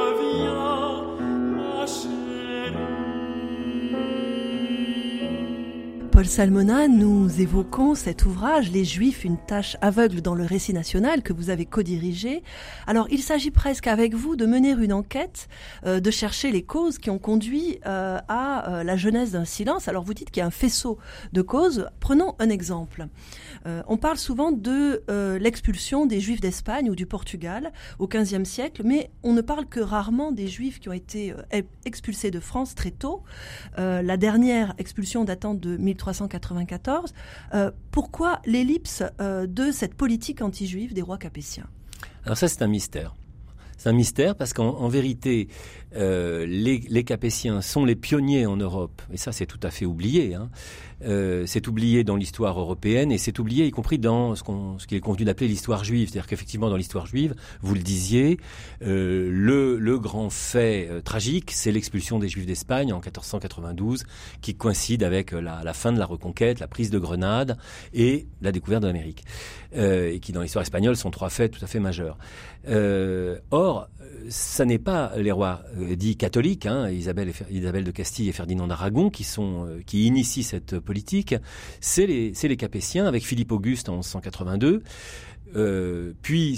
Paul 6.16 6.28
Salmona, 6.28 6.88
nous 6.88 7.42
évoquons 7.42 7.94
cet 7.94 8.26
ouvrage, 8.26 8.72
Les 8.72 8.86
Juifs, 8.86 9.26
une 9.26 9.36
tâche 9.36 9.76
aveugle 9.82 10.22
dans 10.22 10.34
le 10.34 10.46
récit 10.46 10.72
national, 10.72 11.22
que 11.22 11.34
vous 11.34 11.50
avez 11.50 11.66
co-dirigé. 11.66 12.42
Alors, 12.88 13.06
il 13.12 13.22
s'agit 13.22 13.52
presque 13.52 13.88
avec 13.88 14.14
vous 14.14 14.38
de 14.38 14.46
mener 14.46 14.72
une 14.72 14.94
enquête, 14.94 15.50
euh, 15.86 16.00
de 16.00 16.12
chercher 16.12 16.52
les 16.52 16.62
causes 16.62 17.00
qui 17.00 17.10
ont 17.10 17.20
conduit 17.20 17.80
euh, 17.86 18.18
à 18.30 18.76
euh, 18.76 18.84
la 18.86 18.96
jeunesse 18.96 19.32
d'un 19.32 19.44
silence. 19.44 19.90
Alors, 19.90 20.06
vous 20.06 20.14
dites 20.14 20.32
qu'il 20.32 20.40
y 20.40 20.44
a 20.44 20.46
un 20.46 20.52
faisceau 20.52 20.98
de 21.34 21.42
causes. 21.42 21.90
Prenons 22.00 22.36
un 22.40 22.50
exemple. 22.50 23.08
On 23.88 23.98
parle 23.98 24.18
souvent 24.18 24.52
de 24.52 25.02
l'expulsion 25.40 26.06
des 26.06 26.20
Juifs 26.20 26.40
d'Espagne 26.40 26.88
ou 26.92 26.96
du 26.96 27.08
Portugal 27.08 27.74
au 27.98 28.08
XVe 28.08 28.44
siècle, 28.44 28.84
mais 28.86 29.10
on 29.24 29.34
ne 29.34 29.42
parle 29.42 29.66
que 29.66 29.80
rarement 29.80 30.32
des 30.32 30.48
Juifs 30.48 30.80
qui 30.80 30.88
ont 30.88 30.94
été 30.94 31.34
expulsés 31.84 32.30
de 32.30 32.40
France 32.40 32.76
très 32.76 32.92
tôt. 32.92 33.24
La 33.76 34.18
dernière 34.18 34.76
expulsion 34.78 35.24
datant 35.24 35.56
de 35.56 35.78
1394. 36.06 37.14
Euh, 37.54 37.72
pourquoi 37.92 38.42
l'ellipse 38.46 39.04
euh, 39.20 39.48
de 39.48 39.72
cette 39.72 39.96
politique 39.96 40.42
anti-juive 40.42 40.94
des 40.94 41.02
rois 41.02 41.18
capétiens? 41.18 41.68
Alors 42.26 42.38
ça, 42.38 42.48
c'est 42.48 42.62
un 42.62 42.68
mystère. 42.68 43.16
C'est 43.78 43.90
un 43.90 43.94
mystère 43.94 44.36
parce 44.36 44.54
qu'en 44.54 44.78
en 44.78 44.88
vérité, 44.88 45.48
euh, 45.96 46.46
les, 46.46 47.04
Capétiens 47.04 47.62
sont 47.62 47.86
les 47.86 47.96
pionniers 47.96 48.46
en 48.46 48.58
Europe, 48.58 49.02
et 49.14 49.18
ça 49.18 49.32
c'est 49.32 49.46
tout 49.46 49.60
à 49.64 49.70
fait 49.70 49.86
oublié. 49.86 50.34
Hein. 50.34 50.50
Euh, 51.04 51.44
c'est 51.46 51.68
oublié 51.68 52.04
dans 52.04 52.16
l'histoire 52.16 52.58
européenne 52.58 53.12
et 53.12 53.18
c'est 53.18 53.38
oublié 53.38 53.66
y 53.66 53.72
compris 53.72 54.00
dans 54.00 54.34
ce 54.36 54.44
qu'il 54.88 54.98
est 54.98 55.02
convenu 55.02 55.26
d'appeler 55.26 55.48
l'histoire 55.48 55.84
juive. 55.84 56.10
C'est-à-dire 56.10 56.28
qu'effectivement 56.28 56.70
dans 56.70 56.78
l'histoire 56.78 57.06
juive, 57.06 57.36
vous 57.62 57.76
le 57.76 57.82
disiez, 57.82 58.40
euh, 58.82 59.30
le, 59.30 60.00
grand 60.00 60.30
fait 60.30 60.90
tragique, 61.04 61.52
c'est 61.52 61.72
l'expulsion 61.72 62.20
des 62.20 62.28
Juifs 62.28 62.46
d'Espagne 62.46 62.92
en 62.92 62.98
1492, 62.98 64.04
qui 64.42 64.56
coïncide 64.56 65.04
avec 65.04 65.32
la, 65.32 65.64
la, 65.64 65.74
fin 65.74 65.94
de 65.94 66.00
la 66.00 66.06
Reconquête, 66.06 66.60
la 66.60 66.68
prise 66.68 66.90
de 66.90 67.00
Grenade 67.00 67.58
et 67.94 68.28
la 68.42 68.52
découverte 68.52 68.82
de 68.82 68.88
l'Amérique, 68.88 69.24
et 69.74 70.20
qui 70.22 70.32
dans 70.32 70.42
l'histoire 70.42 70.64
espagnole 70.64 70.96
sont 70.96 71.12
trois 71.12 71.30
faits 71.30 71.52
tout 71.52 71.64
à 71.64 71.68
fait 71.68 71.80
majeurs. 71.80 72.18
Euh, 72.68 73.38
or, 73.66 73.90
ça 74.30 74.66
n'est 74.66 74.80
pas 74.80 75.14
les 75.18 75.32
rois 75.32 75.62
euh, 75.78 75.96
dits 75.96 76.18
catholiques, 76.18 76.66
hein, 76.66 76.90
Isabelle, 76.90 77.32
de 77.84 77.92
Castille 77.92 78.30
et 78.30 78.32
Ferdinand 78.32 78.68
d'Aragon, 78.68 79.10
qui 79.10 79.24
sont 79.24 79.66
euh, 79.66 79.82
qui 79.86 80.06
initient 80.06 80.44
cette 80.44 80.80
politique. 80.80 81.36
C'est 81.82 82.06
les, 82.06 82.58
Capétiens 82.58 83.06
avec 83.06 83.26
Philippe 83.26 83.52
Auguste 83.52 83.90
en 83.90 83.98
1182, 83.98 84.82
euh, 85.56 86.14
puis 86.22 86.58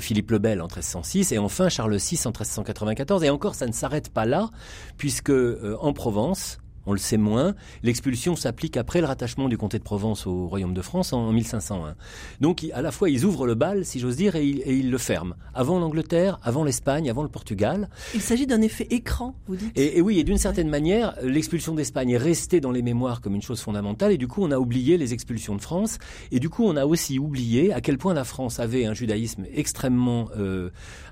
Philippe 0.00 0.30
le 0.32 0.38
Bel 0.38 0.60
en 0.60 0.66
1306 0.66 1.32
et 1.32 1.38
enfin 1.38 1.68
Charles 1.68 1.96
VI 1.96 2.20
en 2.24 2.30
1394. 2.30 3.24
Et 3.24 3.30
encore, 3.30 3.54
ça 3.54 3.66
ne 3.66 3.72
s'arrête 3.72 4.10
pas 4.10 4.26
là, 4.26 4.50
puisque 4.96 5.30
euh, 5.30 5.76
en 5.80 5.92
Provence, 5.92 6.58
on 6.90 6.92
le 6.92 6.98
sait 6.98 7.16
moins. 7.16 7.54
L'expulsion 7.84 8.34
s'applique 8.34 8.76
après 8.76 9.00
le 9.00 9.06
rattachement 9.06 9.48
du 9.48 9.56
comté 9.56 9.78
de 9.78 9.84
Provence 9.84 10.26
au 10.26 10.48
royaume 10.48 10.74
de 10.74 10.82
France 10.82 11.12
en 11.12 11.30
1501. 11.30 11.94
Donc 12.40 12.66
à 12.74 12.82
la 12.82 12.90
fois 12.90 13.08
ils 13.10 13.24
ouvrent 13.24 13.46
le 13.46 13.54
bal, 13.54 13.84
si 13.84 14.00
j'ose 14.00 14.16
dire, 14.16 14.34
et 14.34 14.44
ils, 14.44 14.60
et 14.62 14.74
ils, 14.74 14.90
le 14.90 14.98
ferment. 14.98 15.36
Avant 15.54 15.78
l'Angleterre, 15.78 16.40
avant 16.42 16.64
l'Espagne, 16.64 17.08
avant 17.08 17.22
le 17.22 17.28
Portugal. 17.28 17.88
Il 18.12 18.20
s'agit 18.20 18.48
d'un 18.48 18.60
effet 18.60 18.88
écran, 18.90 19.36
vous 19.46 19.54
dites? 19.54 19.70
Et, 19.76 19.98
et 19.98 20.00
oui, 20.00 20.18
et 20.18 20.24
d'une 20.24 20.36
certaine 20.36 20.66
ouais. 20.66 20.72
manière, 20.72 21.14
l'expulsion 21.22 21.74
d'Espagne 21.74 22.10
est 22.10 22.18
restée 22.18 22.60
dans 22.60 22.72
les 22.72 22.82
mémoires 22.82 23.20
comme 23.20 23.36
une 23.36 23.42
chose 23.42 23.60
fondamentale, 23.60 24.10
et 24.10 24.18
du 24.18 24.26
coup 24.26 24.42
on 24.42 24.50
a 24.50 24.58
oublié 24.58 24.98
les 24.98 25.12
expulsions 25.12 25.54
de 25.54 25.62
France, 25.62 25.98
et 26.32 26.40
du 26.40 26.48
coup 26.48 26.64
on 26.64 26.74
a 26.74 26.86
aussi 26.86 27.20
oublié 27.20 27.72
à 27.72 27.80
quel 27.80 27.98
point 27.98 28.14
la 28.14 28.24
France 28.24 28.58
avait 28.58 28.84
un 28.84 28.94
judaïsme 28.94 29.46
extrêmement 29.54 30.28
euh, 30.36 30.70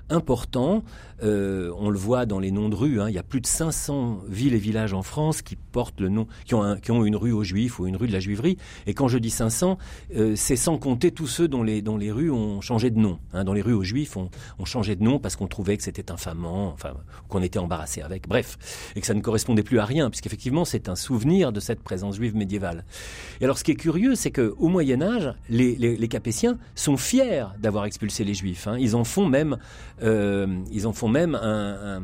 important. 0.09 0.83
Euh, 1.23 1.71
on 1.77 1.89
le 1.89 1.97
voit 1.97 2.25
dans 2.25 2.39
les 2.39 2.51
noms 2.51 2.69
de 2.69 2.75
rues. 2.75 3.01
Hein. 3.01 3.09
Il 3.09 3.15
y 3.15 3.19
a 3.19 3.23
plus 3.23 3.41
de 3.41 3.47
500 3.47 4.21
villes 4.27 4.53
et 4.53 4.59
villages 4.59 4.93
en 4.93 5.03
France 5.03 5.41
qui 5.41 5.55
portent 5.71 6.01
le 6.01 6.09
nom, 6.09 6.27
qui 6.45 6.55
ont, 6.55 6.75
qui 6.77 6.91
ont 6.91 7.05
une 7.05 7.15
rue 7.15 7.31
aux 7.31 7.43
Juifs 7.43 7.79
ou 7.79 7.87
une 7.87 7.95
rue 7.95 8.07
de 8.07 8.13
la 8.13 8.19
Juiverie. 8.19 8.57
Et 8.87 8.93
quand 8.93 9.07
je 9.07 9.17
dis 9.17 9.29
500, 9.29 9.77
euh, 10.15 10.33
c'est 10.35 10.55
sans 10.55 10.77
compter 10.77 11.11
tous 11.11 11.27
ceux 11.27 11.47
dont 11.47 11.63
les, 11.63 11.81
dont 11.81 11.97
les 11.97 12.11
rues 12.11 12.31
ont 12.31 12.61
changé 12.61 12.89
de 12.89 12.99
nom. 12.99 13.19
Hein. 13.33 13.43
Dont 13.43 13.53
les 13.53 13.61
rues 13.61 13.73
aux 13.73 13.83
Juifs 13.83 14.17
ont, 14.17 14.29
ont 14.57 14.65
changé 14.65 14.95
de 14.95 15.03
nom 15.03 15.19
parce 15.19 15.35
qu'on 15.35 15.47
trouvait 15.47 15.77
que 15.77 15.83
c'était 15.83 16.11
infamant, 16.11 16.71
enfin 16.73 16.93
qu'on 17.27 17.41
était 17.41 17.59
embarrassé 17.59 18.01
avec. 18.01 18.27
Bref, 18.27 18.57
et 18.95 19.01
que 19.01 19.07
ça 19.07 19.13
ne 19.13 19.21
correspondait 19.21 19.63
plus 19.63 19.79
à 19.79 19.85
rien, 19.85 20.09
puisqu'effectivement 20.09 20.65
c'est 20.65 20.89
un 20.89 20.95
souvenir 20.95 21.51
de 21.51 21.59
cette 21.59 21.81
présence 21.81 22.15
juive 22.15 22.35
médiévale. 22.35 22.85
Et 23.41 23.45
alors 23.45 23.57
ce 23.57 23.63
qui 23.63 23.71
est 23.71 23.75
curieux, 23.75 24.15
c'est 24.15 24.31
que 24.31 24.55
au 24.57 24.67
Moyen 24.67 25.01
Âge, 25.01 25.33
les, 25.49 25.75
les, 25.75 26.07
Capétiens 26.09 26.57
sont 26.73 26.97
fiers 26.97 27.45
d'avoir 27.59 27.85
expulsé 27.85 28.23
les 28.23 28.33
Juifs. 28.33 28.67
Hein. 28.67 28.77
Ils 28.79 28.95
en 28.95 29.03
font 29.03 29.27
même 29.27 29.57
euh, 30.01 30.47
ils 30.71 30.87
en 30.87 30.93
font 30.93 31.07
même 31.07 31.35
un, 31.35 32.01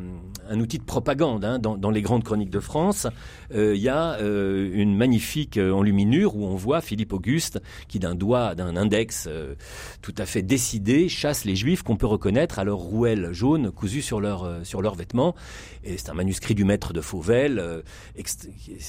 un 0.49 0.59
outil 0.59 0.77
de 0.77 0.83
propagande. 0.83 1.45
Hein. 1.45 1.59
Dans, 1.59 1.89
les 1.89 2.01
grandes 2.01 2.23
chroniques 2.23 2.49
de 2.49 2.59
France, 2.59 3.07
il 3.51 3.57
euh, 3.57 3.75
y 3.75 3.89
a 3.89 4.13
euh, 4.21 4.69
une 4.73 4.95
magnifique 4.95 5.57
enluminure 5.57 6.35
où 6.35 6.45
on 6.45 6.55
voit 6.55 6.81
Philippe 6.81 7.13
Auguste 7.13 7.61
qui, 7.87 7.99
d'un 7.99 8.15
doigt, 8.15 8.55
d'un 8.55 8.75
index 8.75 9.27
euh, 9.29 9.55
tout 10.01 10.15
à 10.17 10.25
fait 10.25 10.41
décidé, 10.41 11.09
chasse 11.09 11.45
les 11.45 11.55
Juifs 11.55 11.83
qu'on 11.83 11.97
peut 11.97 12.05
reconnaître 12.05 12.59
à 12.59 12.63
leur 12.63 12.77
rouelle 12.77 13.31
jaune 13.31 13.71
cousue 13.71 14.01
sur 14.01 14.21
leurs 14.21 14.95
vêtements. 14.95 15.35
Et 15.83 15.97
c'est 15.97 16.09
un 16.09 16.13
manuscrit 16.13 16.55
du 16.55 16.65
maître 16.65 16.93
de 16.93 17.01
Fauvel. 17.01 17.83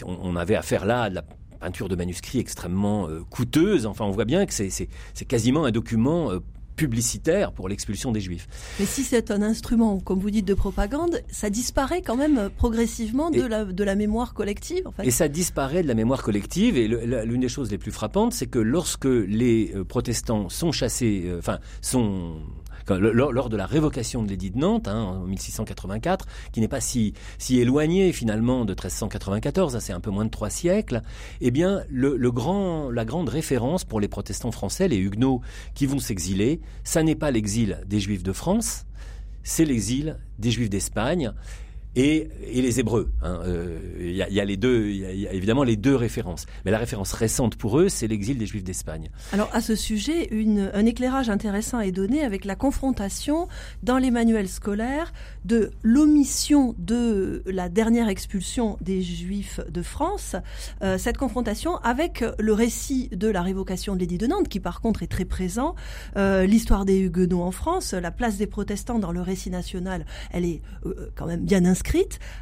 on, 0.04 0.36
avait 0.36 0.56
affaire 0.56 0.84
là 0.84 1.02
à 1.02 1.10
de 1.10 1.14
la 1.14 1.24
peinture 1.56 1.88
de 1.88 1.96
manuscrits 1.96 2.38
extrêmement 2.38 3.08
euh, 3.08 3.22
coûteuse. 3.28 3.86
Enfin, 3.86 4.04
on 4.04 4.10
voit 4.10 4.24
bien 4.24 4.46
que 4.46 4.52
c'est 4.52 4.88
quasiment 5.26 5.64
un 5.64 5.70
document 5.70 6.30
euh, 6.30 6.40
publicitaire 6.76 7.52
pour 7.52 7.68
l'expulsion 7.68 8.12
des 8.12 8.20
Juifs. 8.20 8.48
Mais 8.78 8.86
si 8.86 9.02
c'est 9.02 9.30
un 9.30 9.42
instrument, 9.42 9.98
comme 9.98 10.18
vous 10.18 10.30
dites, 10.30 10.46
de 10.46 10.54
propagande, 10.54 11.22
ça 11.30 11.50
disparaît 11.50 12.02
quand 12.02 12.16
même 12.16 12.50
progressivement 12.56 13.30
de, 13.30 13.44
et, 13.44 13.48
la, 13.48 13.64
de 13.64 13.84
la 13.84 13.94
mémoire 13.94 14.34
collective. 14.34 14.86
En 14.86 14.92
fait. 14.92 15.06
Et 15.06 15.10
ça 15.10 15.28
disparaît 15.28 15.82
de 15.82 15.88
la 15.88 15.94
mémoire 15.94 16.22
collective. 16.22 16.76
Et 16.76 16.86
l'une 16.86 17.40
des 17.40 17.48
choses 17.48 17.70
les 17.70 17.78
plus 17.78 17.92
frappantes, 17.92 18.34
c'est 18.34 18.46
que 18.46 18.58
lorsque 18.58 19.06
les 19.06 19.72
euh, 19.74 19.84
protestants 19.84 20.48
sont 20.48 20.72
chassés, 20.72 21.24
euh, 21.26 21.38
enfin, 21.38 21.58
sont 21.80 22.36
lors 22.94 23.48
de 23.48 23.56
la 23.56 23.66
révocation 23.66 24.22
de 24.22 24.28
l'édit 24.28 24.50
de 24.50 24.58
Nantes 24.58 24.88
hein, 24.88 25.02
en 25.02 25.26
1684, 25.26 26.26
qui 26.52 26.60
n'est 26.60 26.68
pas 26.68 26.80
si, 26.80 27.14
si 27.38 27.58
éloigné 27.58 28.12
finalement 28.12 28.64
de 28.64 28.72
1394, 28.72 29.78
c'est 29.80 29.92
un 29.92 30.00
peu 30.00 30.10
moins 30.10 30.24
de 30.24 30.30
trois 30.30 30.50
siècles, 30.50 31.02
eh 31.40 31.50
bien 31.50 31.82
la 31.90 33.04
grande 33.04 33.28
référence 33.28 33.84
pour 33.84 34.00
les 34.00 34.08
protestants 34.08 34.52
français, 34.52 34.88
les 34.88 34.98
huguenots 34.98 35.40
qui 35.74 35.86
vont 35.86 35.98
s'exiler, 35.98 36.60
ça 36.84 37.02
n'est 37.02 37.14
pas 37.14 37.30
l'exil 37.30 37.80
des 37.86 38.00
juifs 38.00 38.22
de 38.22 38.32
France, 38.32 38.86
c'est 39.42 39.64
l'exil 39.64 40.18
des 40.38 40.50
juifs 40.50 40.70
d'Espagne. 40.70 41.32
Et, 41.96 42.28
les 42.52 42.78
Hébreux. 42.78 43.10
Hein. 43.22 43.40
Euh, 43.44 43.78
il 43.98 44.14
y, 44.14 44.40
a, 44.40 44.44
les 44.44 44.56
deux, 44.56 44.86
évidemment 44.86 45.64
les 45.64 45.76
deux 45.76 45.96
références. 45.96 46.46
Mais 46.64 46.70
la 46.70 46.78
référence 46.78 47.12
récente 47.12 47.56
pour 47.56 47.78
eux, 47.78 47.88
c'est 47.88 48.06
l'exil 48.06 48.38
des 48.38 48.46
Juifs 48.46 48.64
d'Espagne. 48.64 49.10
Alors 49.32 49.48
à 49.52 49.60
ce 49.60 49.74
sujet, 49.74 50.28
un 50.74 50.86
éclairage 50.86 51.30
intéressant 51.30 51.80
est 51.80 51.92
donné 51.92 52.22
avec 52.22 52.44
la 52.44 52.54
confrontation 52.54 53.48
dans 53.82 53.98
les 53.98 54.10
manuels 54.10 54.48
scolaires 54.48 55.12
de 55.44 55.70
l'omission 55.82 56.74
de 56.78 57.42
la 57.46 57.68
dernière 57.68 58.08
expulsion 58.08 58.76
des 58.82 59.02
Juifs 59.02 59.60
de 59.68 59.82
France. 59.82 60.36
Euh, 60.82 60.98
cette 60.98 61.16
confrontation 61.16 61.76
avec 61.78 62.24
le 62.38 62.52
récit 62.52 63.08
de 63.08 63.28
la 63.28 63.40
révocation 63.40 63.94
de 63.94 64.00
l'édit 64.00 64.18
de 64.18 64.26
Nantes, 64.26 64.48
qui 64.48 64.60
par 64.60 64.80
contre 64.82 65.02
est 65.02 65.08
très 65.08 65.24
présent. 65.24 65.74
Euh, 66.16 66.44
L'histoire 66.44 66.84
des 66.84 66.98
Huguenots 66.98 67.42
en 67.42 67.52
France, 67.52 67.94
la 67.94 68.10
place 68.10 68.36
des 68.36 68.46
protestants 68.46 68.98
dans 68.98 69.12
le 69.12 69.22
récit 69.22 69.50
national, 69.50 70.04
elle 70.30 70.44
est 70.44 70.60
quand 71.14 71.26
même 71.26 71.40
bien 71.40 71.64
inscrite 71.64 71.85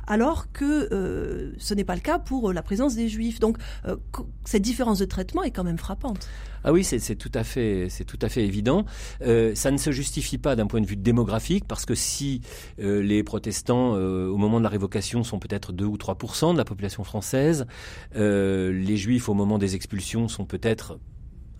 alors 0.07 0.53
que 0.53 0.89
euh, 0.93 1.53
ce 1.59 1.75
n'est 1.75 1.85
pas 1.85 1.95
le 1.95 2.01
cas 2.01 2.19
pour 2.19 2.53
la 2.53 2.63
présence 2.63 2.95
des 2.95 3.09
juifs. 3.09 3.41
Donc 3.41 3.59
euh, 3.87 3.97
cette 4.45 4.63
différence 4.63 4.99
de 4.99 5.05
traitement 5.05 5.43
est 5.43 5.51
quand 5.51 5.65
même 5.65 5.79
frappante. 5.79 6.29
Ah 6.67 6.73
oui, 6.73 6.83
c'est 6.83 7.17
tout 7.17 7.31
à 7.35 7.45
fait, 7.45 7.89
c'est 7.91 8.05
tout 8.05 8.19
à 8.23 8.31
fait 8.31 8.43
évident. 8.43 8.87
Euh, 9.21 9.55
ça 9.55 9.71
ne 9.71 9.77
se 9.77 9.91
justifie 9.93 10.39
pas 10.39 10.57
d'un 10.57 10.67
point 10.67 10.81
de 10.81 10.87
vue 10.87 10.97
démographique 10.97 11.67
parce 11.69 11.85
que 11.85 11.95
si 11.95 12.41
les 12.79 13.23
protestants 13.23 13.93
au 13.95 14.37
moment 14.37 14.59
de 14.59 14.65
la 14.65 14.71
révocation 14.71 15.25
sont 15.25 15.39
peut-être 15.39 15.73
2 15.73 15.85
ou 15.85 15.97
3% 15.97 16.53
de 16.53 16.59
la 16.59 16.65
population 16.65 17.05
française, 17.05 17.67
les 18.15 18.97
juifs 18.97 19.29
au 19.29 19.35
moment 19.35 19.59
des 19.59 19.75
expulsions 19.75 20.29
sont 20.29 20.47
peut-être 20.47 20.99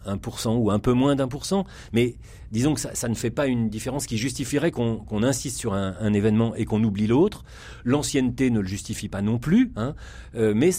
1% 0.07 0.57
ou 0.57 0.71
un 0.71 0.79
peu 0.79 0.93
moins 0.93 1.17
d'un 1.17 1.29
pour 1.29 1.47
cent, 1.47 1.65
mais 1.93 2.17
disons 2.53 2.75
que 2.75 2.81
ça, 2.81 3.09
ne 3.09 3.15
fait 3.15 3.31
pas 3.31 3.47
une 3.47 3.69
différence 3.69 4.07
qui 4.07 4.17
justifierait 4.17 4.71
qu'on 4.71 5.23
insiste 5.23 5.59
sur 5.59 5.75
un, 5.75 6.13
événement 6.13 6.55
et 6.55 6.65
qu'on 6.65 6.83
oublie 6.85 7.07
l'autre. 7.07 7.45
L'ancienneté 7.85 8.51
ne 8.51 8.61
le 8.61 8.67
justifie 8.67 9.09
pas 9.09 9.23
non 9.23 9.39
plus, 9.39 9.73
hein. 9.77 9.95
euh, 10.37 10.53
mais 10.55 10.71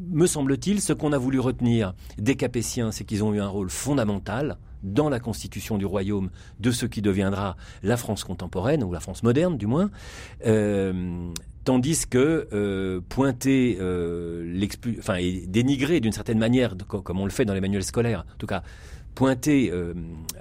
me 0.00 0.26
semble-t-il, 0.26 0.80
ce 0.80 0.92
qu'on 0.92 1.12
a 1.12 1.18
voulu 1.18 1.38
retenir 1.38 1.94
des 2.18 2.36
Capétiens, 2.36 2.90
c'est 2.92 3.04
qu'ils 3.04 3.22
ont 3.22 3.34
eu 3.34 3.40
un 3.40 3.48
rôle 3.48 3.70
fondamental 3.70 4.56
dans 4.82 5.08
la 5.08 5.20
constitution 5.20 5.78
du 5.78 5.86
royaume 5.86 6.30
de 6.58 6.70
ce 6.70 6.86
qui 6.86 7.02
deviendra 7.02 7.56
la 7.82 7.96
France 7.96 8.24
contemporaine, 8.24 8.82
ou 8.82 8.92
la 8.92 9.00
France 9.00 9.22
moderne 9.22 9.56
du 9.56 9.66
moins, 9.66 9.90
euh, 10.46 11.30
Tandis 11.64 12.06
que 12.08 12.48
euh, 12.52 13.00
pointer, 13.08 13.76
euh, 13.80 14.66
et 15.18 15.46
dénigrer 15.46 16.00
d'une 16.00 16.12
certaine 16.12 16.38
manière, 16.38 16.74
comme 16.86 17.20
on 17.20 17.26
le 17.26 17.30
fait 17.30 17.44
dans 17.44 17.52
les 17.52 17.60
manuels 17.60 17.84
scolaires, 17.84 18.24
en 18.34 18.38
tout 18.38 18.46
cas, 18.46 18.62
pointer 19.14 19.70
euh, 19.70 19.92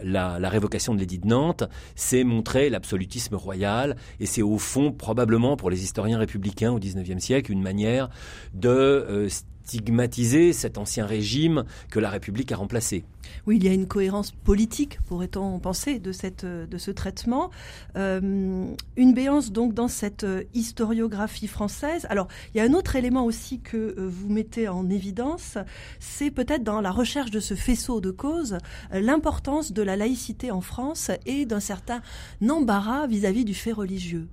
la, 0.01 0.37
révocation 0.49 0.93
de 0.93 0.99
l'édit 0.99 1.19
de 1.19 1.27
Nantes, 1.27 1.63
c'est 1.95 2.23
montrer 2.23 2.69
l'absolutisme 2.69 3.35
royal, 3.35 3.97
et 4.21 4.25
c'est 4.25 4.41
au 4.41 4.57
fond 4.57 4.93
probablement 4.93 5.57
pour 5.57 5.69
les 5.69 5.83
historiens 5.83 6.19
républicains 6.19 6.71
au 6.71 6.79
XIXe 6.79 7.21
siècle 7.21 7.51
une 7.51 7.61
manière 7.61 8.09
de 8.53 9.27
stigmatiser 9.69 10.51
cet 10.51 10.79
ancien 10.79 11.05
régime 11.05 11.63
que 11.91 11.99
la 11.99 12.09
République 12.09 12.51
a 12.51 12.55
remplacé. 12.55 13.03
Oui, 13.45 13.57
il 13.57 13.63
y 13.63 13.67
a 13.67 13.73
une 13.73 13.87
cohérence 13.87 14.31
politique, 14.31 14.99
pourrait-on 15.05 15.59
penser, 15.59 15.99
de, 15.99 16.11
cette, 16.11 16.43
de 16.43 16.77
ce 16.79 16.89
traitement. 16.89 17.51
Euh, 17.95 18.65
une 18.97 19.13
béance 19.13 19.51
donc 19.51 19.75
dans 19.75 19.87
cette 19.87 20.23
euh, 20.23 20.43
historiographie 20.55 21.47
française. 21.47 22.07
Alors, 22.09 22.27
il 22.53 22.57
y 22.57 22.61
a 22.61 22.63
un 22.63 22.73
autre 22.73 22.95
élément 22.95 23.25
aussi 23.25 23.59
que 23.59 23.77
euh, 23.77 23.93
vous 24.07 24.29
mettez 24.29 24.67
en 24.67 24.89
évidence, 24.89 25.59
c'est 25.99 26.31
peut-être 26.31 26.63
dans 26.63 26.81
la 26.81 26.91
recherche 26.91 27.29
de 27.29 27.39
ce 27.39 27.53
faisceau 27.53 28.01
de 28.01 28.09
causes, 28.09 28.57
l'importance 28.91 29.71
de 29.71 29.83
la 29.83 29.95
laïcité 29.95 30.49
en 30.49 30.61
France 30.61 31.11
et 31.27 31.45
d'un 31.45 31.59
certain 31.59 32.01
embarras 32.41 33.05
vis 33.05 33.25
à 33.27 33.31
-vis 33.31 33.45
du 33.45 33.53
fait 33.53 33.71
religieux. 33.71 34.27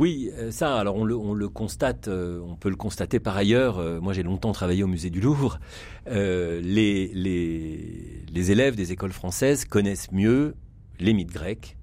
Oui, 0.00 0.30
euh, 0.38 0.50
ça, 0.50 0.78
alors 0.78 0.96
on 0.96 1.04
le, 1.04 1.48
constate, 1.50 2.08
euh, 2.08 2.40
on 2.40 2.56
peut 2.56 2.70
le 2.70 2.76
constater 2.76 3.20
par 3.20 3.36
ailleurs. 3.36 3.78
Euh, 3.78 4.00
moi, 4.00 4.14
j'ai 4.14 4.22
longtemps 4.22 4.52
travaillé 4.52 4.82
au 4.82 4.86
musée 4.86 5.10
du 5.10 5.20
Louvre. 5.20 5.60
les, 6.06 7.10
les 7.12 8.50
élèves 8.50 8.76
des 8.76 8.92
écoles 8.92 9.12
françaises 9.12 9.66
connaissent 9.66 10.10
mieux 10.10 10.54
les 11.00 11.12
mythes 11.12 11.30
grecs 11.30 11.76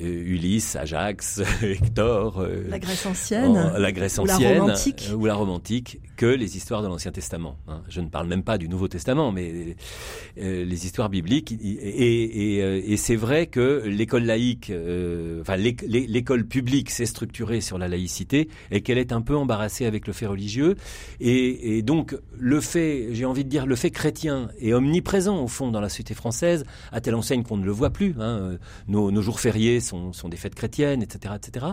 euh, 0.00 0.24
Ulysse, 0.26 0.76
Ajax, 0.76 1.42
Hector, 1.62 2.46
la 2.68 2.78
Grèce 2.78 3.06
ancienne, 3.06 3.72
la 3.76 3.92
Grèce 3.92 4.18
ancienne, 4.18 4.60
ou 5.16 5.24
la 5.24 5.34
romantique, 5.34 6.00
que 6.16 6.26
les 6.26 6.56
histoires 6.56 6.82
de 6.82 6.88
l'Ancien 6.88 7.12
Testament. 7.12 7.56
Hein. 7.68 7.82
Je 7.88 8.00
ne 8.00 8.08
parle 8.08 8.26
même 8.26 8.42
pas 8.42 8.58
du 8.58 8.68
Nouveau 8.68 8.88
Testament, 8.88 9.32
mais 9.32 9.76
les 10.36 10.86
histoires 10.86 11.08
bibliques. 11.08 11.52
Et, 11.62 12.96
c'est 12.96 13.16
vrai 13.16 13.46
que 13.46 13.82
l'école 13.86 14.24
laïque, 14.24 14.72
enfin 15.40 15.56
l'école 15.56 16.46
publique 16.46 16.90
s'est 16.90 17.06
structurée 17.06 17.60
sur 17.60 17.76
la 17.78 17.88
laïcité 17.88 18.48
et 18.70 18.80
qu'elle 18.82 18.98
est 18.98 19.12
un 19.12 19.20
peu 19.20 19.36
embarrassée 19.36 19.86
avec 19.86 20.06
le 20.06 20.12
fait 20.12 20.26
religieux. 20.26 20.76
Et, 21.20 21.82
donc 21.82 22.16
le 22.38 22.60
fait, 22.60 23.08
j'ai 23.12 23.24
envie 23.24 23.44
de 23.44 23.50
dire, 23.50 23.66
le 23.66 23.76
fait 23.76 23.90
chrétien 23.90 24.48
est 24.58 24.72
omniprésent 24.72 25.42
au 25.42 25.48
fond 25.48 25.70
dans 25.70 25.80
la 25.80 25.88
société 25.88 26.14
française, 26.14 26.64
à 26.92 27.00
telle 27.00 27.14
enseigne 27.14 27.42
qu'on 27.42 27.56
ne 27.56 27.64
le 27.64 27.72
voit 27.72 27.90
plus. 27.90 28.14
Hein. 28.18 28.58
Nos, 28.88 29.22
jours 29.22 29.40
fériés 29.40 29.80
sont, 29.80 30.12
des 30.28 30.36
fêtes 30.36 30.54
chrétiennes, 30.54 31.02
etc., 31.02 31.34
etc. 31.36 31.66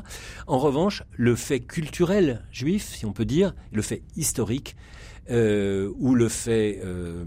En 0.47 0.59
revanche, 0.59 1.03
le 1.13 1.35
fait 1.35 1.59
culturel 1.59 2.43
juif, 2.51 2.95
si 2.95 3.05
on 3.05 3.13
peut 3.13 3.25
dire, 3.25 3.53
le 3.71 3.81
fait 3.81 4.03
euh, 4.39 5.91
ou 5.99 6.15
le 6.15 6.29
fait 6.29 6.79
euh, 6.83 7.23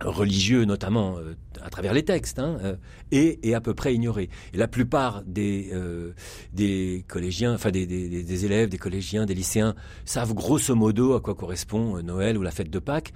religieux 0.00 0.64
notamment 0.64 1.18
euh, 1.18 1.34
à 1.62 1.70
travers 1.70 1.92
les 1.92 2.04
textes, 2.04 2.38
hein, 2.38 2.58
est, 3.10 3.54
à 3.54 3.60
peu 3.60 3.74
près 3.74 3.94
ignoré. 3.94 4.30
La 4.54 4.68
plupart 4.68 5.22
des, 5.26 5.72
des 6.52 7.04
collégiens, 7.08 7.54
enfin 7.54 7.70
des, 7.70 7.86
des, 7.86 8.44
élèves, 8.44 8.68
des 8.68 8.78
collégiens, 8.78 9.26
des 9.26 9.34
lycéens 9.34 9.74
savent 10.04 10.34
grosso 10.34 10.74
modo 10.74 11.14
à 11.14 11.20
quoi 11.20 11.34
correspond 11.34 12.00
Noël 12.02 12.38
ou 12.38 12.42
la 12.42 12.52
fête 12.52 12.70
de 12.70 12.78
Pâques, 12.78 13.12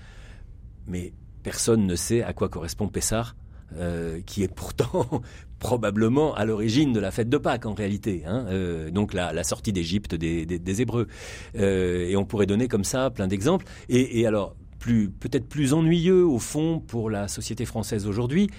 mais 0.87 1.13
personne 1.43 1.87
ne 1.87 1.95
sait 1.95 2.23
à 2.23 2.33
quoi 2.33 2.49
correspond 2.49 2.89
Pessah 2.89 3.35
euh, 3.77 4.21
qui 4.27 4.43
est 4.43 4.53
pourtant 4.53 5.23
probablement 5.63 6.35
à 6.35 6.45
l'origine 6.45 6.93
de 6.93 6.99
la 6.99 7.13
fête 7.13 7.29
de 7.29 7.39
Pâques 7.39 7.67
en 7.67 7.73
réalité, 7.73 8.25
hein, 8.27 8.47
euh, 8.49 8.91
donc 8.91 9.15
la, 9.15 9.45
sortie 9.45 9.73
d'Égypte 9.73 10.17
des, 10.17 10.45
des, 10.45 10.83
Hébreux. 10.83 11.07
Euh, 11.57 12.09
et 12.09 12.17
on 12.17 12.25
pourrait 12.25 12.47
donner 12.47 12.67
comme 12.67 12.83
ça 12.83 13.11
plein 13.11 13.29
d'exemples. 13.29 13.65
Et, 13.89 14.27
alors, 14.27 14.57
peut-être 14.81 15.49
plus 15.49 15.73
ennuyeux 15.73 16.25
au 16.27 16.41
fond 16.41 16.81
pour 16.81 17.11
la 17.11 17.29
société 17.29 17.65
française 17.65 18.09
aujourd'hui, 18.09 18.51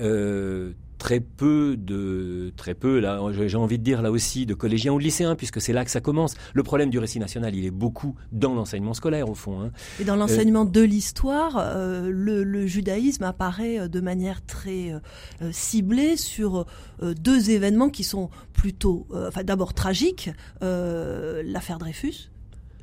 euh, 0.00 0.72
très 1.02 1.18
peu 1.18 1.76
de 1.76 2.52
très 2.56 2.74
peu 2.74 3.00
là 3.00 3.20
j'ai 3.32 3.56
envie 3.56 3.76
de 3.76 3.82
dire 3.82 4.02
là 4.02 4.12
aussi 4.12 4.46
de 4.46 4.54
collégiens 4.54 4.92
ou 4.92 4.98
de 4.98 5.02
lycéens 5.02 5.34
puisque 5.34 5.60
c'est 5.60 5.72
là 5.72 5.84
que 5.84 5.90
ça 5.90 6.00
commence 6.00 6.36
le 6.54 6.62
problème 6.62 6.90
du 6.90 7.00
récit 7.00 7.18
national 7.18 7.56
il 7.56 7.64
est 7.64 7.72
beaucoup 7.72 8.14
dans 8.30 8.54
l'enseignement 8.54 8.94
scolaire 8.94 9.28
au 9.28 9.34
fond 9.34 9.62
hein. 9.62 9.72
et 10.00 10.04
dans 10.04 10.14
l'enseignement 10.14 10.64
de 10.64 10.80
l'histoire 10.80 11.56
euh, 11.58 12.08
le, 12.08 12.66
judaïsme 12.68 13.24
apparaît 13.24 13.80
euh, 13.80 13.88
de 13.88 14.00
manière 14.00 14.46
très 14.46 14.92
euh, 14.92 15.50
ciblée 15.50 16.16
sur 16.16 16.66
deux 17.00 17.50
événements 17.50 17.88
qui 17.88 18.04
sont 18.04 18.30
plutôt 18.52 19.08
enfin 19.26 19.42
d'abord 19.42 19.74
tragiques 19.74 20.30
l'affaire 20.60 21.78
Dreyfus 21.78 22.30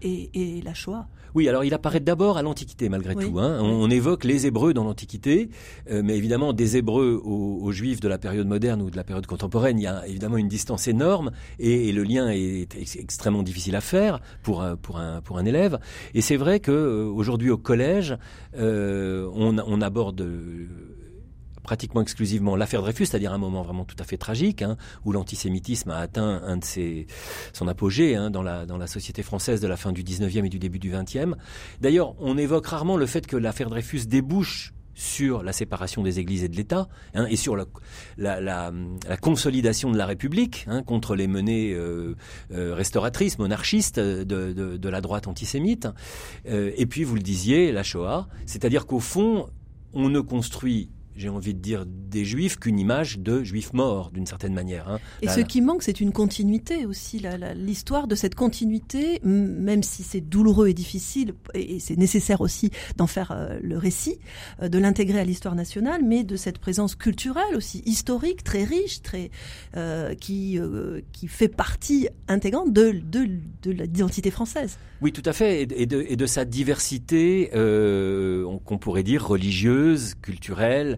et, 0.01 0.29
et 0.33 0.61
la 0.61 0.73
Shoah 0.73 1.07
oui, 1.35 1.47
alors 1.47 1.63
il 1.63 1.73
apparaît 1.73 1.99
d'abord 1.99 2.37
à 2.37 2.41
l'Antiquité 2.41 2.89
malgré 2.89 3.15
tout. 3.15 3.39
Hein. 3.39 3.59
On, 3.61 3.89
évoque 3.89 4.23
les 4.23 4.45
Hébreux 4.45 4.73
dans 4.73 4.83
l'Antiquité, 4.83 5.49
euh, 5.89 6.01
mais 6.03 6.17
évidemment 6.17 6.53
des 6.53 6.77
Hébreux 6.77 7.19
aux, 7.23 7.71
Juifs 7.71 7.99
de 7.99 8.07
la 8.07 8.17
période 8.17 8.47
moderne 8.47 8.81
ou 8.81 8.89
de 8.89 8.97
la 8.97 9.03
période 9.03 9.27
contemporaine, 9.27 9.77
il 9.79 9.83
y 9.83 9.87
a 9.87 10.07
évidemment 10.07 10.37
une 10.37 10.47
distance 10.47 10.87
énorme 10.87 11.31
et, 11.59 11.91
le 11.91 12.03
lien 12.03 12.29
est, 12.29 12.75
extrêmement 12.97 13.43
difficile 13.43 13.75
à 13.75 13.81
faire 13.81 14.19
pour 14.43 14.61
un, 14.61 14.75
pour 14.75 14.97
un, 14.97 15.21
pour 15.21 15.37
un 15.37 15.45
élève. 15.45 15.79
Et 16.13 16.21
c'est 16.21 16.37
vrai 16.37 16.59
que 16.59 16.71
euh, 16.71 17.05
aujourd'hui 17.05 17.49
au 17.49 17.57
collège, 17.57 18.17
euh, 18.57 19.29
on, 19.33 19.57
on 19.57 19.81
aborde 19.81 20.27
pratiquement 21.69 22.01
exclusivement 22.01 22.55
l'affaire 22.55 22.81
Dreyfus, 22.81 23.05
c'est-à-dire 23.05 23.31
un 23.31 23.37
moment 23.37 23.61
vraiment 23.61 23.85
tout 23.85 23.95
à 23.99 24.03
fait 24.03 24.17
tragique, 24.17 24.63
hein, 24.63 24.75
où 25.05 25.11
l'antisémitisme 25.11 25.91
a 25.91 25.97
atteint 25.97 26.41
un 26.43 26.57
de 26.57 26.63
ses, 26.63 27.05
son 27.53 27.67
apogée 27.67 28.15
hein, 28.15 28.31
dans, 28.31 28.41
la, 28.41 28.65
dans 28.65 28.79
la 28.79 28.87
société 28.87 29.21
française 29.21 29.61
de 29.61 29.67
la 29.67 29.77
fin 29.77 29.91
du 29.91 30.03
19e 30.03 30.45
et 30.47 30.49
du 30.49 30.57
début 30.57 30.79
du 30.79 30.91
20e. 30.91 31.35
D'ailleurs, 31.79 32.15
on 32.17 32.39
évoque 32.39 32.65
rarement 32.65 32.97
le 32.97 33.05
fait 33.05 33.27
que 33.27 33.37
l'affaire 33.37 33.69
Dreyfus 33.69 34.07
débouche 34.07 34.73
sur 34.95 35.43
la 35.43 35.53
séparation 35.53 36.01
des 36.01 36.19
églises 36.19 36.43
et 36.43 36.49
de 36.49 36.55
l'État, 36.55 36.89
hein, 37.13 37.27
et 37.29 37.35
sur 37.35 37.55
la, 37.55 37.65
la, 38.17 38.71
consolidation 39.21 39.91
de 39.91 39.97
la 39.97 40.07
République 40.07 40.65
contre 40.87 41.15
les 41.15 41.27
menées 41.27 41.71
euh, 41.71 42.15
euh, 42.51 42.73
restauratrices, 42.73 43.37
monarchistes 43.37 43.99
de, 43.99 44.23
de, 44.23 44.75
de, 44.75 44.89
la 44.89 45.01
droite 45.01 45.27
antisémite. 45.27 45.87
Euh, 46.47 46.71
et 46.77 46.87
puis, 46.87 47.03
vous 47.03 47.13
le 47.13 47.21
disiez, 47.21 47.71
la 47.71 47.83
Shoah, 47.83 48.27
c'est-à-dire 48.47 48.87
qu'au 48.87 48.99
fond, 48.99 49.51
on 49.93 50.09
ne 50.09 50.19
construit 50.19 50.89
j'ai 51.19 51.29
envie 51.29 51.53
de 51.53 51.59
dire, 51.59 51.85
des 51.85 52.23
juifs 52.23 52.57
qu'une 52.57 52.79
image 52.79 53.19
de 53.19 53.43
juifs 53.43 53.73
morts, 53.73 54.09
d'une 54.11 54.25
certaine 54.25 54.53
manière. 54.53 54.87
Hein. 54.87 54.99
Et 55.21 55.27
ce 55.27 55.41
qui 55.41 55.61
manque, 55.61 55.83
c'est 55.83 55.99
une 55.99 56.13
continuité 56.13 56.85
aussi, 56.85 57.21
l'histoire 57.55 58.07
de 58.07 58.15
cette 58.15 58.35
continuité, 58.35 59.19
même 59.23 59.83
si 59.83 60.03
c'est 60.03 60.21
douloureux 60.21 60.69
et 60.69 60.73
difficile, 60.73 61.33
et 61.53 61.79
c'est 61.79 61.97
nécessaire 61.97 62.39
aussi 62.39 62.71
d'en 62.95 63.07
faire 63.07 63.31
euh, 63.31 63.59
le 63.61 63.77
récit, 63.77 64.17
euh, 64.61 64.69
de 64.69 64.77
l'intégrer 64.77 65.19
à 65.19 65.25
l'histoire 65.25 65.55
nationale, 65.55 66.01
mais 66.03 66.23
de 66.23 66.37
cette 66.37 66.57
présence 66.57 66.95
culturelle 66.95 67.55
aussi, 67.55 67.83
historique, 67.85 68.43
très 68.43 68.63
riche, 68.63 69.01
très 69.01 69.29
euh, 69.75 70.15
qui, 70.15 70.57
qui 71.11 71.27
fait 71.27 71.49
partie 71.49 72.07
intégrante 72.29 72.71
de, 72.71 72.91
de, 72.91 73.27
de 73.63 73.71
l'identité 73.71 74.31
française. 74.31 74.77
Oui, 75.01 75.11
tout 75.11 75.23
à 75.25 75.33
fait, 75.33 75.61
et 75.61 75.85
de, 75.85 76.05
et 76.07 76.15
de 76.15 76.25
sa 76.25 76.45
diversité, 76.45 77.49
qu'on 77.51 78.77
pourrait 78.77 79.03
dire 79.03 79.25
religieuse, 79.27 80.15
culturelle, 80.21 80.97